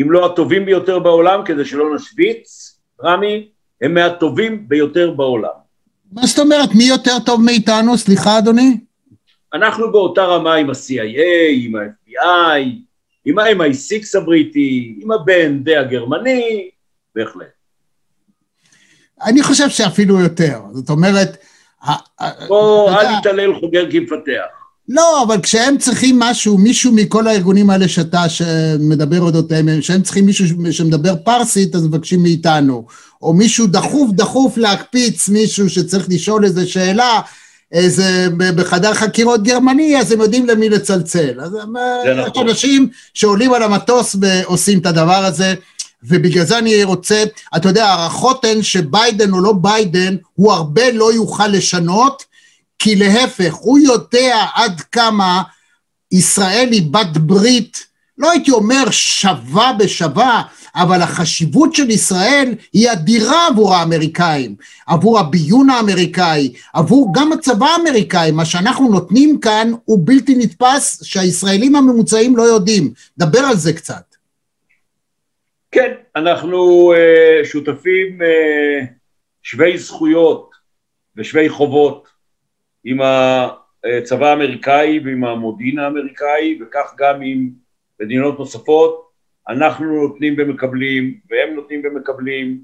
[0.00, 3.48] אם לא הטובים ביותר בעולם, כדי שלא נשוויץ, רמי,
[3.82, 5.67] הם מהטובים ביותר בעולם.
[6.12, 7.98] מה זאת אומרת, מי יותר טוב מאיתנו?
[7.98, 8.76] סליחה, אדוני?
[9.54, 12.60] אנחנו באותה רמה עם ה-CIA, עם ה-FBI,
[13.24, 16.70] עם ה-MI6 הבריטי, עם ה-BND הגרמני,
[17.14, 17.46] בהחלט.
[19.22, 20.60] אני חושב שאפילו יותר.
[20.72, 21.36] זאת אומרת...
[22.48, 24.44] בוא, אל תתעלל חוגר כמפתח.
[24.88, 30.46] לא, אבל כשהם צריכים משהו, מישהו מכל הארגונים האלה שאתה שמדבר אודותיהם, שהם צריכים מישהו
[30.72, 32.86] שמדבר פרסית, אז מבקשים מאיתנו.
[33.22, 37.20] או מישהו דחוף דחוף להקפיץ מישהו שצריך לשאול איזה שאלה,
[37.72, 41.40] איזה בחדר חקירות גרמני, אז הם יודעים למי לצלצל.
[41.40, 41.52] אז
[42.06, 42.48] יש נכון.
[42.48, 45.54] אנשים שעולים על המטוס ועושים את הדבר הזה,
[46.02, 47.24] ובגלל זה אני רוצה,
[47.56, 52.24] אתה יודע, הערכות הן שביידן או לא ביידן, הוא הרבה לא יוכל לשנות,
[52.78, 55.42] כי להפך, הוא יודע עד כמה
[56.12, 57.86] ישראל היא בת ברית,
[58.18, 60.42] לא הייתי אומר שווה בשווה,
[60.74, 64.56] אבל החשיבות של ישראל היא אדירה עבור האמריקאים,
[64.86, 71.76] עבור הביון האמריקאי, עבור גם הצבא האמריקאי, מה שאנחנו נותנים כאן הוא בלתי נתפס שהישראלים
[71.76, 72.92] הממוצעים לא יודעים.
[73.18, 74.14] דבר על זה קצת.
[75.70, 78.86] כן, אנחנו uh, שותפים uh,
[79.42, 80.50] שווי זכויות
[81.16, 82.08] ושווי חובות
[82.84, 87.50] עם הצבא האמריקאי ועם המודיעין האמריקאי וכך גם עם
[88.00, 89.08] מדינות נוספות.
[89.48, 92.60] אנחנו נותנים ומקבלים והם נותנים ומקבלים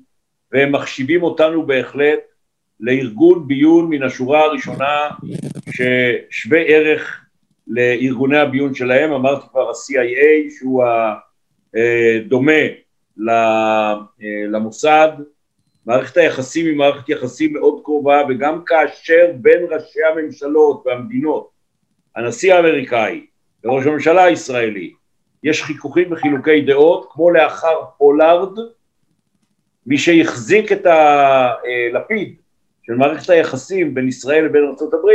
[0.53, 2.21] והם מחשיבים אותנו בהחלט
[2.81, 5.09] לארגון ביון מן השורה הראשונה
[5.71, 7.21] ששווה ערך
[7.67, 10.85] לארגוני הביון שלהם, אמרתי כבר ה-CIA שהוא
[11.75, 12.63] הדומה
[14.51, 15.09] למוסד,
[15.87, 21.51] מערכת היחסים היא מערכת יחסים מאוד קרובה וגם כאשר בין ראשי הממשלות והמדינות,
[22.17, 23.27] הנשיא האמריקאי
[23.65, 24.93] וראש הממשלה הישראלי,
[25.45, 28.59] יש חיכוכים וחילוקי דעות, כמו לאחר פולארד,
[29.87, 32.37] מי שהחזיק את הלפיד
[32.83, 35.09] של מערכת היחסים בין ישראל לבין ארה"ב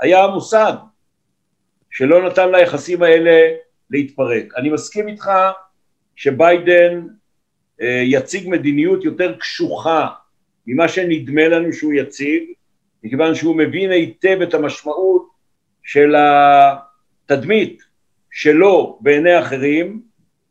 [0.00, 0.72] היה המוסד,
[1.90, 3.50] שלא נתן ליחסים האלה
[3.90, 4.54] להתפרק.
[4.56, 5.30] אני מסכים איתך
[6.16, 7.06] שביידן
[8.02, 10.08] יציג מדיניות יותר קשוחה
[10.66, 12.42] ממה שנדמה לנו שהוא יציג,
[13.04, 15.28] מכיוון שהוא מבין היטב את המשמעות
[15.82, 17.89] של התדמית
[18.30, 20.02] שלו בעיני אחרים,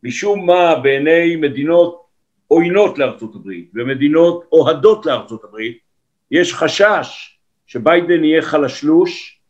[0.02, 2.06] משום מה בעיני מדינות
[2.48, 5.78] עוינות לארצות הברית ומדינות אוהדות לארצות הברית,
[6.30, 9.40] יש חשש שביידן יהיה חלשלוש,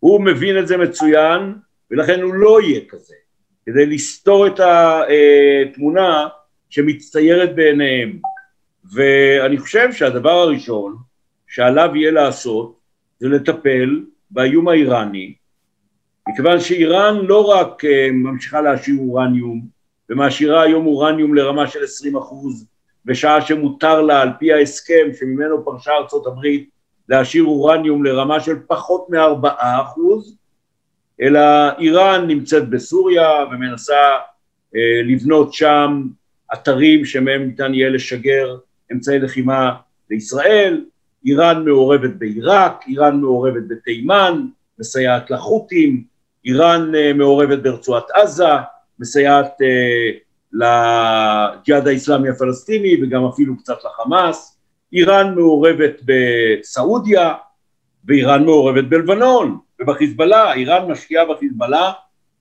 [0.00, 1.54] הוא מבין את זה מצוין
[1.90, 3.14] ולכן הוא לא יהיה כזה,
[3.66, 6.28] כדי לסתור את התמונה
[6.70, 8.18] שמצטיירת בעיניהם.
[8.94, 10.96] ואני חושב שהדבר הראשון
[11.48, 12.78] שעליו יהיה לעשות
[13.18, 15.34] זה לטפל באיום האיראני,
[16.28, 19.66] מכיוון שאיראן לא רק אה, ממשיכה להשאיר אורניום
[20.10, 22.66] ומעשירה היום אורניום לרמה של 20 אחוז
[23.04, 26.70] בשעה שמותר לה על פי ההסכם שממנו פרשה ארצות הברית
[27.08, 30.36] להשאיר אורניום לרמה של פחות מארבעה אחוז
[31.20, 31.40] אלא
[31.78, 34.02] איראן נמצאת בסוריה ומנסה
[34.76, 36.02] אה, לבנות שם
[36.54, 38.56] אתרים שמהם ניתן יהיה לשגר
[38.92, 39.74] אמצעי לחימה
[40.10, 40.84] לישראל,
[41.24, 44.46] איראן מעורבת בעיראק, איראן מעורבת בתימן,
[44.78, 46.11] מסייעת לחות'ים,
[46.44, 48.44] איראן אה, מעורבת ברצועת עזה,
[48.98, 50.10] מסייעת אה,
[50.52, 54.58] לג'יהאד האיסלאמי הפלסטיני וגם אפילו קצת לחמאס,
[54.92, 57.34] איראן מעורבת בסעודיה
[58.04, 61.92] ואיראן מעורבת בלבנון ובחיזבאללה, איראן משקיעה בחיזבאללה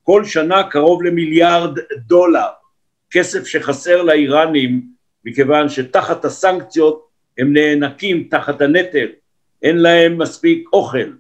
[0.03, 2.47] כל שנה קרוב למיליארד דולר,
[3.11, 4.81] כסף שחסר לאיראנים
[5.25, 9.07] מכיוון שתחת הסנקציות הם נאנקים תחת הנטל,
[9.63, 11.11] אין להם מספיק אוכל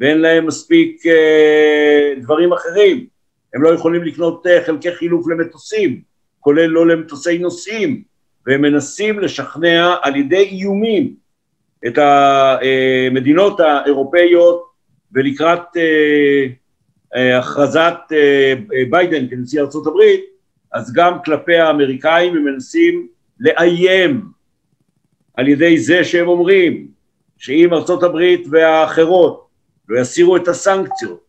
[0.00, 3.06] ואין להם מספיק אה, דברים אחרים,
[3.54, 6.00] הם לא יכולים לקנות אה, חלקי חילוף למטוסים,
[6.40, 8.02] כולל לא למטוסי נוסעים,
[8.46, 11.14] והם מנסים לשכנע על ידי איומים
[11.86, 14.68] את המדינות האירופאיות
[15.12, 16.46] ולקראת אה,
[17.16, 18.54] אה, הכרזת אה,
[18.90, 20.24] ביידן כנשיא הברית,
[20.72, 23.08] אז גם כלפי האמריקאים הם מנסים
[23.40, 24.22] לאיים
[25.34, 26.88] על ידי זה שהם אומרים
[27.38, 27.72] שאם
[28.02, 29.47] הברית והאחרות
[29.88, 31.20] לא יסירו את הסנקציות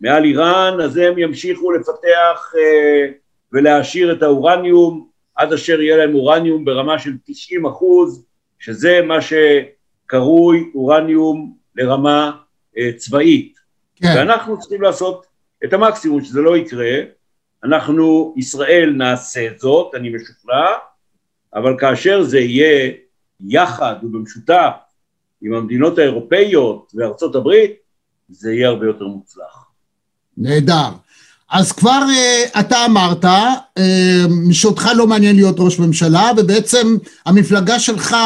[0.00, 3.12] מעל איראן, אז הם ימשיכו לפתח אה,
[3.52, 8.24] ולהעשיר את האורניום עד אשר יהיה להם אורניום ברמה של 90 אחוז,
[8.58, 12.30] שזה מה שקרוי אורניום לרמה
[12.78, 13.54] אה, צבאית.
[13.96, 14.08] כן.
[14.16, 15.26] ואנחנו צריכים לעשות
[15.64, 17.00] את המקסימום שזה לא יקרה.
[17.64, 20.66] אנחנו, ישראל נעשה זאת, אני משוכנע,
[21.54, 22.92] אבל כאשר זה יהיה
[23.40, 24.72] יחד ובמשותף
[25.42, 27.83] עם המדינות האירופאיות וארצות הברית,
[28.28, 29.64] זה יהיה הרבה יותר מוצלח.
[30.36, 30.88] נהדר.
[31.50, 33.80] אז כבר uh, אתה אמרת uh,
[34.52, 36.96] שאותך לא מעניין להיות ראש ממשלה ובעצם
[37.26, 38.16] המפלגה שלך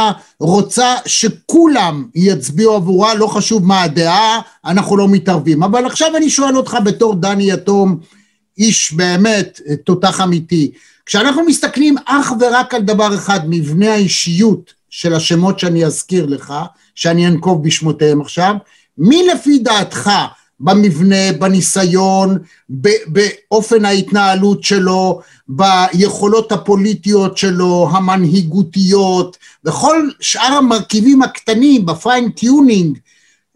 [0.40, 5.62] רוצה שכולם יצביעו עבורה, לא חשוב מה הדעה, אנחנו לא מתערבים.
[5.62, 8.00] אבל עכשיו אני שואל אותך בתור דני יתום,
[8.58, 10.70] איש באמת תותח אמיתי,
[11.06, 16.54] כשאנחנו מסתכלים אך ורק על דבר אחד, מבנה האישיות של השמות שאני אזכיר לך,
[16.94, 18.54] שאני אנקוב בשמותיהם עכשיו,
[18.98, 20.10] מי לפי דעתך
[20.60, 22.38] במבנה, בניסיון,
[22.68, 32.98] באופן ההתנהלות שלו, ביכולות הפוליטיות שלו, המנהיגותיות, וכל שאר המרכיבים הקטנים ב fine tuning,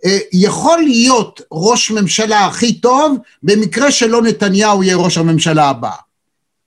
[0.05, 5.90] אה, יכול להיות ראש ממשלה הכי טוב במקרה שלא נתניהו יהיה ראש הממשלה הבא.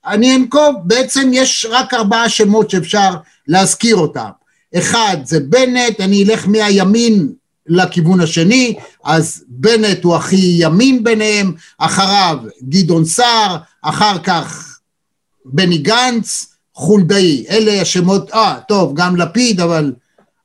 [0.06, 3.10] אני אנקוב, בעצם יש רק ארבעה שמות שאפשר
[3.48, 4.30] להזכיר אותם.
[4.78, 7.30] אחד זה בנט, אני אלך מהימין
[7.68, 14.80] לכיוון השני, אז בנט הוא הכי ימין ביניהם, אחריו גדעון סער, אחר כך
[15.46, 19.94] בני גנץ, חולדאי, אלה השמות, אה, טוב, גם לפיד, אבל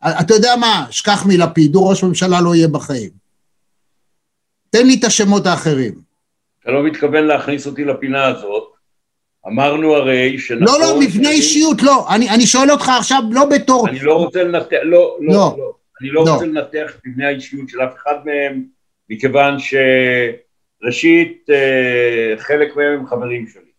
[0.05, 3.11] אתה יודע מה, שכח מלפיד, הוא ראש ממשלה לא יהיה בחיים.
[4.71, 5.95] תן לי את השמות האחרים.
[6.63, 8.65] אתה לא מתכוון להכניס אותי לפינה הזאת,
[9.47, 10.67] אמרנו הרי שנכון...
[10.67, 12.07] לא, לא, מבנה אישיות, לא.
[12.15, 13.89] אני, אני שואל אותך עכשיו לא בתור...
[13.89, 15.55] אני לא רוצה לנתח, לא, לא, לא.
[15.59, 15.73] לא.
[16.01, 18.65] אני לא, לא רוצה לנתח את מבנה האישיות של אף אחד מהם,
[19.11, 23.71] מכיוון שראשית, אה, חלק מהם הם חברים שלי.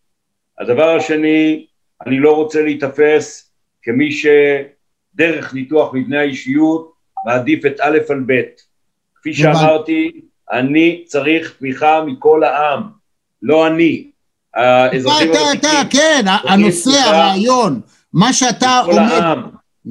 [0.60, 1.66] הדבר השני,
[2.06, 3.52] אני לא רוצה להיתפס
[3.82, 6.94] כמי שדרך ניתוח מבנה האישיות
[7.26, 8.42] מעדיף את א' על ב'.
[9.16, 10.12] כפי שאמרתי,
[10.52, 12.84] אני צריך תמיכה מכל העם,
[13.42, 14.12] לא אני.
[14.54, 15.60] האזרחים הוותיקים.
[15.60, 17.82] אתה, אתה, כן, הנושא, הרעיון,
[18.14, 19.36] מה שאתה אומר.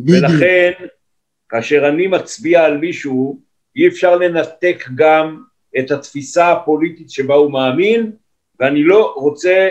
[0.06, 0.70] ולכן,
[1.51, 3.38] כאשר אני מצביע על מישהו,
[3.76, 5.42] אי אפשר לנתק גם
[5.78, 8.11] את התפיסה הפוליטית שבה הוא מאמין,
[8.61, 9.68] ואני לא רוצה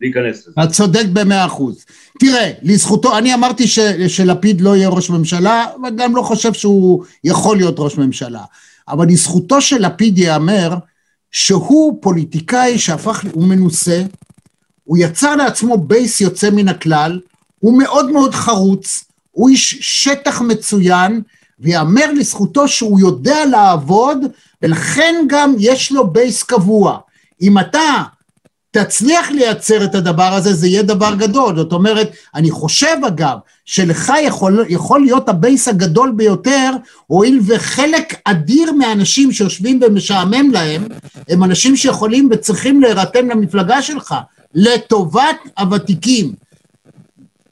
[0.00, 0.62] להיכנס לזה.
[0.62, 1.86] אתה צודק במאה אחוז.
[2.20, 3.78] תראה, לזכותו, אני אמרתי ש,
[4.08, 8.44] שלפיד לא יהיה ראש ממשלה, וגם לא חושב שהוא יכול להיות ראש ממשלה.
[8.88, 10.74] אבל לזכותו של לפיד ייאמר
[11.30, 14.02] שהוא פוליטיקאי שהפך, הוא מנוסה,
[14.84, 17.20] הוא יצר לעצמו base יוצא מן הכלל,
[17.58, 21.20] הוא מאוד מאוד חרוץ, הוא איש שטח מצוין,
[21.60, 24.18] ויאמר לזכותו שהוא יודע לעבוד,
[24.62, 26.98] ולכן גם יש לו base קבוע.
[27.42, 28.02] אם אתה
[28.70, 31.56] תצליח לייצר את הדבר הזה, זה יהיה דבר גדול.
[31.56, 36.70] זאת אומרת, אני חושב אגב, שלך יכול, יכול להיות ה base הגדול ביותר,
[37.06, 40.86] הואיל וחלק אדיר מהאנשים שיושבים ומשעמם להם,
[41.28, 44.14] הם אנשים שיכולים וצריכים להירתם למפלגה שלך,
[44.54, 46.34] לטובת הוותיקים.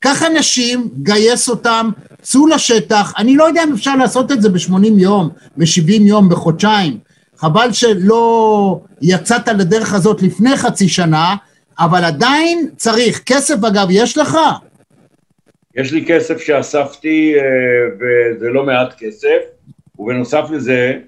[0.00, 1.90] קח אנשים, גייס אותם,
[2.22, 6.98] צאו לשטח, אני לא יודע אם אפשר לעשות את זה ב-80 יום, ב-70 יום, בחודשיים.
[7.36, 11.36] חבל שלא יצאת לדרך הזאת לפני חצי שנה,
[11.78, 13.22] אבל עדיין צריך.
[13.26, 14.38] כסף אגב, יש לך?
[15.76, 17.42] יש לי כסף שאספתי, אה,
[17.96, 19.38] וזה לא מעט כסף,
[19.98, 20.98] ובנוסף לזה,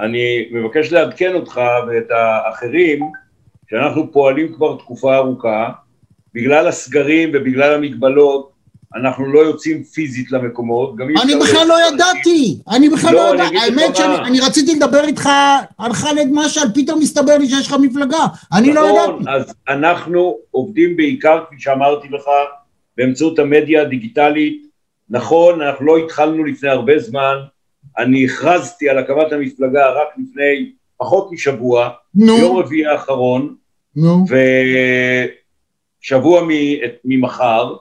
[0.00, 3.02] אני מבקש לעדכן אותך ואת האחרים,
[3.70, 5.70] שאנחנו פועלים כבר תקופה ארוכה,
[6.34, 8.52] בגלל הסגרים ובגלל המגבלות,
[8.96, 10.94] אנחנו לא יוצאים פיזית למקומות.
[11.22, 15.28] אני בכלל לא ידעתי, אני בכלל לא, לא ידעתי, האמת שאני רציתי לדבר איתך
[15.78, 19.12] על חאלד משעל, פתאום מסתבר לי שיש לך מפלגה, אני לא ידעתי.
[19.12, 22.24] נכון, אז אנחנו עובדים בעיקר, כפי שאמרתי לך,
[22.96, 24.66] באמצעות המדיה הדיגיטלית.
[25.10, 27.34] נכון, אנחנו לא התחלנו לפני הרבה זמן,
[27.98, 32.38] אני הכרזתי על הקמת המפלגה רק לפני פחות משבוע, נו.
[32.38, 33.54] יום רביעי האחרון,
[33.96, 34.24] נו.
[36.02, 36.48] ושבוע
[37.04, 37.76] ממחר,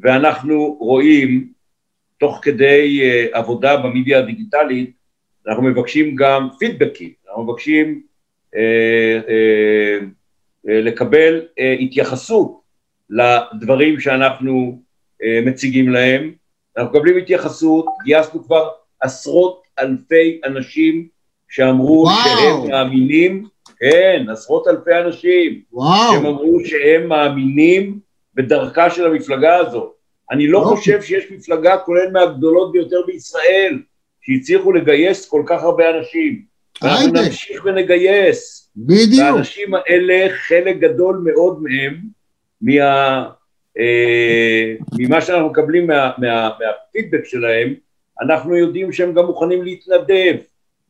[0.00, 1.52] ואנחנו רואים,
[2.18, 4.90] תוך כדי uh, עבודה במדיה הדיגיטלית,
[5.46, 8.02] אנחנו מבקשים גם פידבקים, אנחנו מבקשים
[8.54, 8.58] uh,
[9.26, 10.04] uh,
[10.64, 11.46] לקבל
[11.80, 12.60] התייחסות
[13.10, 14.82] לדברים שאנחנו
[15.44, 16.32] מציגים להם,
[16.76, 18.68] אנחנו מקבלים התייחסות, גייסנו כבר
[19.00, 21.08] עשרות אלפי אנשים
[21.48, 22.16] שאמרו וואו.
[22.24, 23.46] שהם מאמינים,
[23.80, 26.12] כן, עשרות אלפי אנשים, וואו.
[26.12, 27.98] שהם אמרו שהם מאמינים
[28.34, 29.92] בדרכה של המפלגה הזאת.
[30.30, 30.76] אני לא אוקיי.
[30.76, 33.78] חושב שיש מפלגה, כולל מהגדולות ביותר בישראל,
[34.20, 36.42] שהצליחו לגייס כל כך הרבה אנשים.
[36.82, 38.70] אנחנו נמשיך ונגייס.
[38.76, 39.20] בדיוק.
[39.20, 42.00] והאנשים האלה, חלק גדול מאוד מהם,
[42.62, 43.28] מה,
[43.78, 47.74] אה, ממה שאנחנו מקבלים מה, מה, מהפידבק שלהם,
[48.22, 50.34] אנחנו יודעים שהם גם מוכנים להתנדב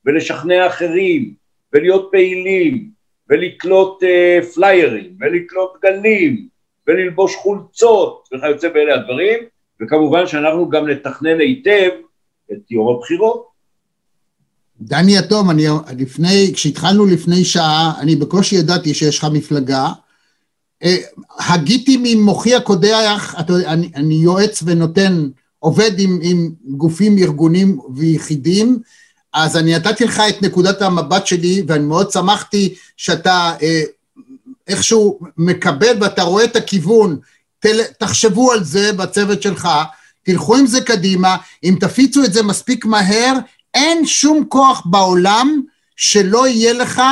[0.06, 1.32] ולשכנע אחרים
[1.72, 2.90] ולהיות פעילים
[3.28, 6.48] ולתלות אה, פליירים ולתלות גלים
[6.86, 9.38] וללבוש חולצות וכיוצא באלה הדברים,
[9.82, 11.90] וכמובן שאנחנו גם נתכנן היטב
[12.52, 13.48] את יום הבחירות.
[14.80, 15.66] דני יתום, אני
[15.98, 19.88] לפני, כשהתחלנו לפני שעה, אני בקושי ידעתי שיש לך מפלגה.
[20.82, 20.96] אה,
[21.38, 23.34] הגיתי ממוחי הקודח,
[23.66, 28.78] אני, אני יועץ ונותן, עובד עם, עם גופים, ארגונים ויחידים,
[29.44, 33.82] אז אני נתתי לך את נקודת המבט שלי, ואני מאוד שמחתי שאתה אה,
[34.68, 37.18] איכשהו מקבל ואתה רואה את הכיוון,
[37.60, 39.68] תל, תחשבו על זה בצוות שלך,
[40.22, 43.32] תלכו עם זה קדימה, אם תפיצו את זה מספיק מהר,
[43.74, 45.60] אין שום כוח בעולם
[45.96, 47.02] שלא יהיה לך,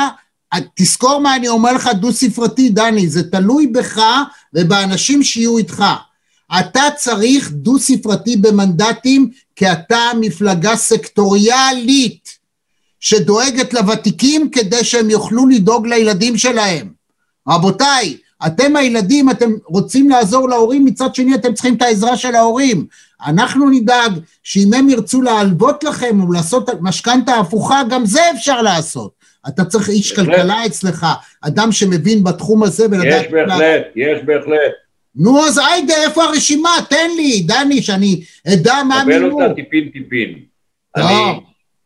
[0.75, 4.01] תזכור מה אני אומר לך דו ספרתי דני, זה תלוי בך
[4.53, 5.83] ובאנשים שיהיו איתך.
[6.59, 12.29] אתה צריך דו ספרתי במנדטים כי אתה מפלגה סקטוריאלית
[12.99, 16.87] שדואגת לוותיקים כדי שהם יוכלו לדאוג לילדים שלהם.
[17.47, 22.85] רבותיי, אתם הילדים, אתם רוצים לעזור להורים, מצד שני אתם צריכים את העזרה של ההורים.
[23.25, 24.11] אנחנו נדאג
[24.43, 29.11] שאם הם ירצו להלוות לכם או לעשות משכנתה הפוכה, גם זה אפשר לעשות.
[29.47, 30.35] אתה צריך איש בהחלט.
[30.35, 31.07] כלכלה אצלך,
[31.41, 33.25] אדם שמבין בתחום הזה ולדעת...
[33.25, 34.03] יש בהחלט, לה...
[34.03, 34.86] יש בהחלט.
[35.17, 36.69] נו, אז היידה, איפה הרשימה?
[36.89, 38.21] תן לי, דני, שאני
[38.53, 39.29] אדע מה המינור.
[39.29, 40.39] קבל אותה טיפין טיפין.
[40.95, 41.39] אני,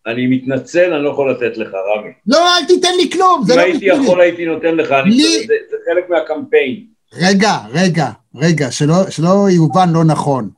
[0.07, 2.09] אני מתנצל, אני לא יכול לתת לך, רמי.
[2.27, 3.61] לא, אל תיתן לי כלום, זה לא...
[3.61, 5.47] אם הייתי יכול, הייתי נותן לך, אני לי...
[5.47, 6.83] זה, זה חלק מהקמפיין.
[7.13, 10.49] רגע, רגע, רגע, שלא, שלא יובן לא נכון.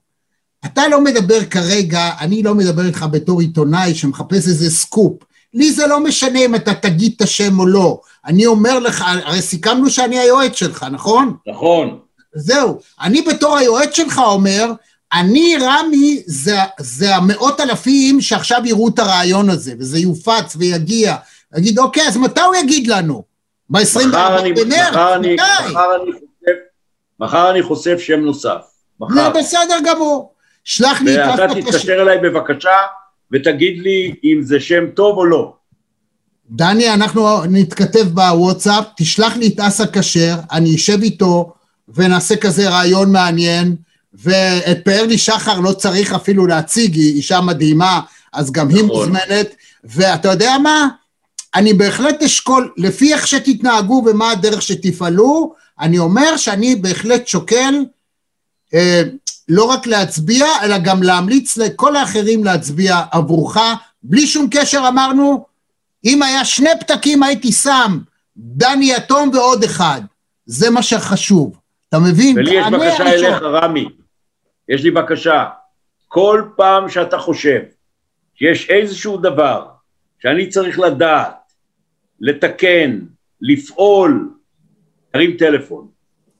[0.66, 5.24] אתה לא מדבר כרגע, אני לא מדבר איתך בתור עיתונאי שמחפש איזה סקופ.
[5.54, 8.02] לי זה לא משנה אם אתה תגיד את השם או לא.
[8.26, 11.36] אני אומר לך, הרי סיכמנו שאני היועץ שלך, נכון?
[11.48, 12.00] נכון.
[12.36, 12.80] זהו.
[13.02, 14.72] אני בתור היועץ שלך אומר,
[15.14, 21.16] אני, רמי, זה, זה המאות אלפים שעכשיו יראו את הרעיון הזה, וזה יופץ ויגיע.
[21.58, 23.24] יגיד, אוקיי, אז מתי הוא יגיד לנו?
[23.70, 24.02] ב-24
[24.56, 24.96] במרץ?
[25.16, 25.36] אני,
[27.20, 28.62] מחר, אני חושף, שם נוסף.
[29.00, 29.14] מחר.
[29.14, 30.34] זה בסדר גמור.
[30.64, 31.40] שלח לי את...
[31.40, 32.70] ואתה תתקשר אליי בבקשה,
[33.32, 35.54] ותגיד לי אם זה שם טוב או לא.
[36.50, 41.54] דני, אנחנו נתכתב בוואטסאפ, תשלח לי את אסא כשר, אני אשב איתו
[41.88, 43.76] ונעשה כזה רעיון מעניין.
[44.14, 48.02] ואת פארלי שחר לא צריך אפילו להציג, היא אישה מדהימה,
[48.34, 48.88] אז גם היא נכון.
[48.88, 50.88] מוזמנת, ואתה יודע מה?
[51.56, 57.74] אני בהחלט אשקול, לפי איך שתתנהגו ומה הדרך שתפעלו, אני אומר שאני בהחלט שוקל
[58.74, 59.02] אה,
[59.50, 63.58] לא רק להצביע, אלא גם להמליץ לכל האחרים להצביע עבורך,
[64.04, 65.46] בלי שום קשר אמרנו,
[66.06, 68.00] אם היה שני פתקים הייתי שם
[68.38, 70.02] דני יתום ועוד אחד.
[70.46, 71.63] זה מה שחשוב.
[71.94, 72.38] אתה מבין?
[72.38, 73.26] ולי יש בקשה הראשון.
[73.28, 73.90] אליך, רמי.
[74.70, 75.46] יש לי בקשה.
[76.08, 77.60] כל פעם שאתה חושב
[78.36, 79.66] שיש איזשהו דבר
[80.22, 81.36] שאני צריך לדעת,
[82.22, 83.00] לתקן,
[83.42, 84.30] לפעול,
[85.12, 85.88] תרים טלפון.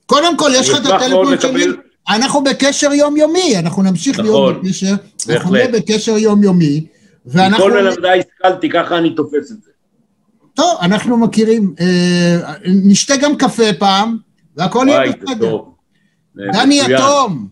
[0.06, 1.76] קודם כל, יש לך את הטלפון שלי, לקבל-
[2.08, 5.52] אנחנו בקשר יומיומי, אנחנו נמשיך להיות נכון, בקשר, אנחנו בהחלט.
[5.52, 6.86] נהיה בקשר יומיומי,
[7.26, 7.66] ואנחנו...
[7.66, 9.70] מכל מלמדיי השכלתי, ככה אני תופס את זה.
[10.54, 12.36] טוב, אנחנו מכירים, אה,
[12.84, 14.16] נשתה גם קפה פעם,
[14.56, 15.58] והכל יהיה בסדר.
[16.36, 16.80] דני.
[16.80, 17.48] יתום,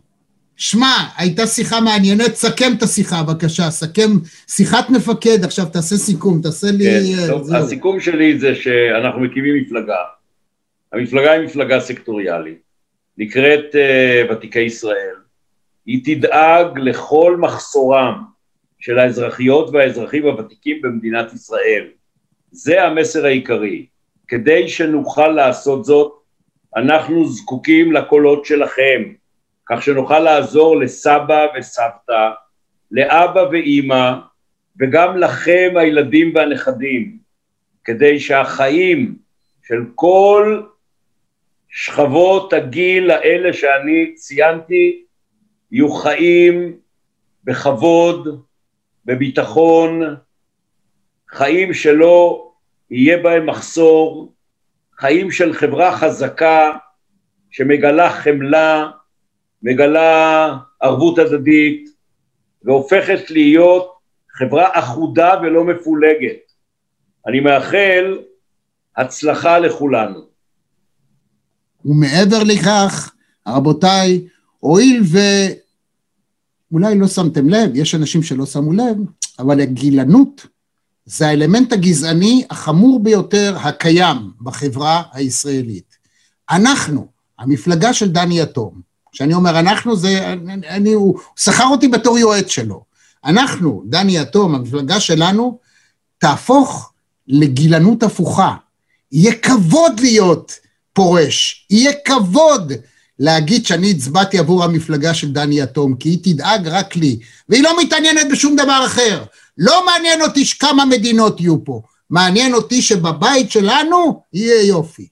[0.57, 4.11] שמע, הייתה שיחה מעניינת, סכם את השיחה, בבקשה, סכם,
[4.49, 6.85] שיחת מפקד, עכשיו תעשה סיכום, תעשה לי...
[6.85, 7.55] כן, אה, טוב.
[7.55, 9.97] הסיכום שלי זה שאנחנו מקימים מפלגה.
[10.93, 12.59] המפלגה היא מפלגה סקטוריאלית,
[13.19, 15.15] נקראת uh, ותיקי ישראל.
[15.87, 18.23] היא תדאג לכל מחסורם
[18.81, 21.85] של האזרחיות והאזרחים הוותיקים במדינת ישראל.
[22.51, 23.87] זה המסר העיקרי.
[24.29, 26.13] כדי שנוכל לעשות זאת,
[26.77, 29.03] אנחנו זקוקים לקולות שלכם,
[29.67, 32.31] כך שנוכל לעזור לסבא וסבתא,
[32.91, 34.13] לאבא ואימא,
[34.81, 37.19] וגם לכם הילדים והנכדים,
[37.85, 39.17] כדי שהחיים
[39.63, 40.63] של כל
[41.69, 45.05] שכבות הגיל האלה שאני ציינתי
[45.71, 46.77] יהיו חיים
[47.45, 48.43] בכבוד,
[49.05, 50.03] בביטחון,
[51.29, 52.51] חיים שלא
[52.91, 54.33] יהיה בהם מחסור,
[55.03, 56.71] חיים של חברה חזקה
[57.51, 58.91] שמגלה חמלה,
[59.63, 61.89] מגלה ערבות הדדית
[62.65, 63.93] והופכת להיות
[64.31, 66.53] חברה אחודה ולא מפולגת.
[67.27, 68.19] אני מאחל
[68.97, 70.21] הצלחה לכולנו.
[71.85, 73.13] ומעבר לכך,
[73.49, 74.29] רבותיי,
[74.59, 75.19] הואיל ו...
[76.73, 78.97] אולי לא שמתם לב, יש אנשים שלא שמו לב,
[79.39, 80.47] אבל הגילנות
[81.07, 85.97] זה האלמנט הגזעני החמור ביותר הקיים בחברה הישראלית.
[86.51, 87.07] אנחנו,
[87.39, 88.81] המפלגה של דני יתום,
[89.13, 92.85] כשאני אומר אנחנו זה, אני, אני, הוא שכר אותי בתור יועץ שלו.
[93.25, 95.59] אנחנו, דני יתום, המפלגה שלנו,
[96.19, 96.93] תהפוך
[97.29, 98.55] לגילנות הפוכה.
[99.13, 100.53] יהיה כבוד להיות
[100.93, 102.73] פורש, יהיה כבוד
[103.19, 107.83] להגיד שאני הצבעתי עבור המפלגה של דני יתום, כי היא תדאג רק לי, והיא לא
[107.83, 109.25] מתעניינת בשום דבר אחר.
[109.59, 115.09] לא מעניין אותי כמה מדינות יהיו פה, מעניין אותי שבבית שלנו יהיה יופי.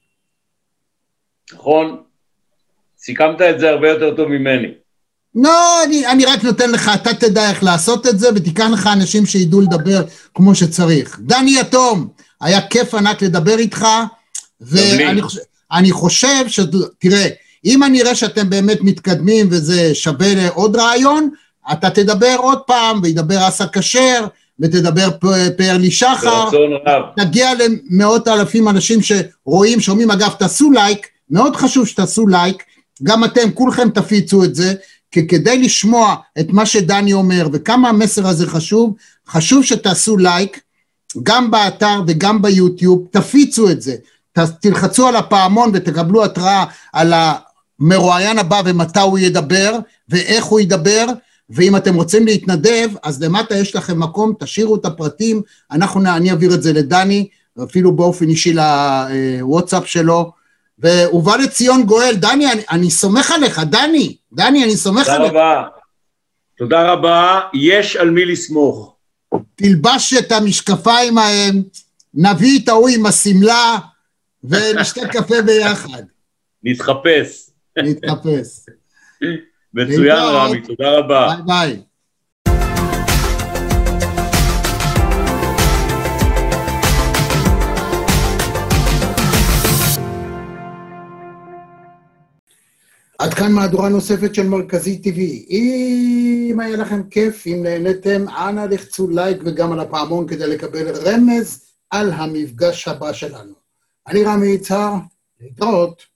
[1.53, 1.97] נכון?
[2.99, 4.67] סיכמת את זה הרבה יותר טוב ממני.
[5.35, 9.25] לא, אני, אני רק נותן לך, אתה תדע איך לעשות את זה, ותיקח לך אנשים
[9.25, 10.01] שידעו לדבר
[10.33, 11.19] כמו שצריך.
[11.19, 12.07] דני יתום,
[12.41, 13.87] היה כיף ענק לדבר איתך,
[14.61, 15.39] ואני חושב,
[15.71, 16.59] אני חושב ש...
[16.99, 17.27] תראה,
[17.65, 21.29] אם אני אראה שאתם באמת מתקדמים וזה שווה לעוד רעיון,
[21.71, 24.25] אתה תדבר עוד פעם, וידבר אסא כשר,
[24.59, 26.45] ותדבר פ- פארלי שחר.
[26.45, 27.03] ברצון רב.
[27.15, 32.63] תגיע למאות אלפים אנשים שרואים, שומעים, אגב, תעשו לייק, מאוד חשוב שתעשו לייק,
[33.03, 34.73] גם אתם, כולכם תפיצו את זה,
[35.11, 38.93] כי כדי לשמוע את מה שדני אומר וכמה המסר הזה חשוב,
[39.29, 40.59] חשוב שתעשו לייק,
[41.23, 43.95] גם באתר וגם ביוטיוב, תפיצו את זה,
[44.33, 49.77] ת, תלחצו על הפעמון ותקבלו התראה על המרואיין הבא ומתי הוא ידבר
[50.09, 51.05] ואיך הוא ידבר,
[51.51, 55.41] ואם אתם רוצים להתנדב, אז למטה יש לכם מקום, תשאירו את הפרטים,
[55.71, 57.27] אנחנו, אני אעביר את זה לדני,
[57.63, 60.31] אפילו באופן אישי לוואטסאפ שלו,
[60.79, 65.31] ובא לציון גואל, דני, אני, אני סומך עליך, דני, דני, אני סומך תודה עליך.
[65.31, 65.63] רבה.
[66.57, 68.95] תודה רבה, יש על מי לסמוך.
[69.55, 71.63] תלבש את המשקפיים ההם,
[72.13, 73.77] נביא את ההוא עם השמלה,
[74.43, 76.03] ונשתה קפה ביחד,
[76.63, 77.49] נתחפש.
[77.77, 78.65] נתחפש.
[79.73, 80.17] מצוין.
[80.17, 81.35] רמי, תודה רבה.
[81.35, 81.81] ביי ביי.
[93.19, 95.19] עד כאן מהדורה נוספת של מרכזי TV.
[95.49, 101.65] אם היה לכם כיף, אם נהניתם, אנא לחצו לייק וגם על הפעמון כדי לקבל רמז
[101.89, 103.53] על המפגש הבא שלנו.
[104.07, 104.93] אני רמי יצהר,
[105.41, 106.10] להתראות.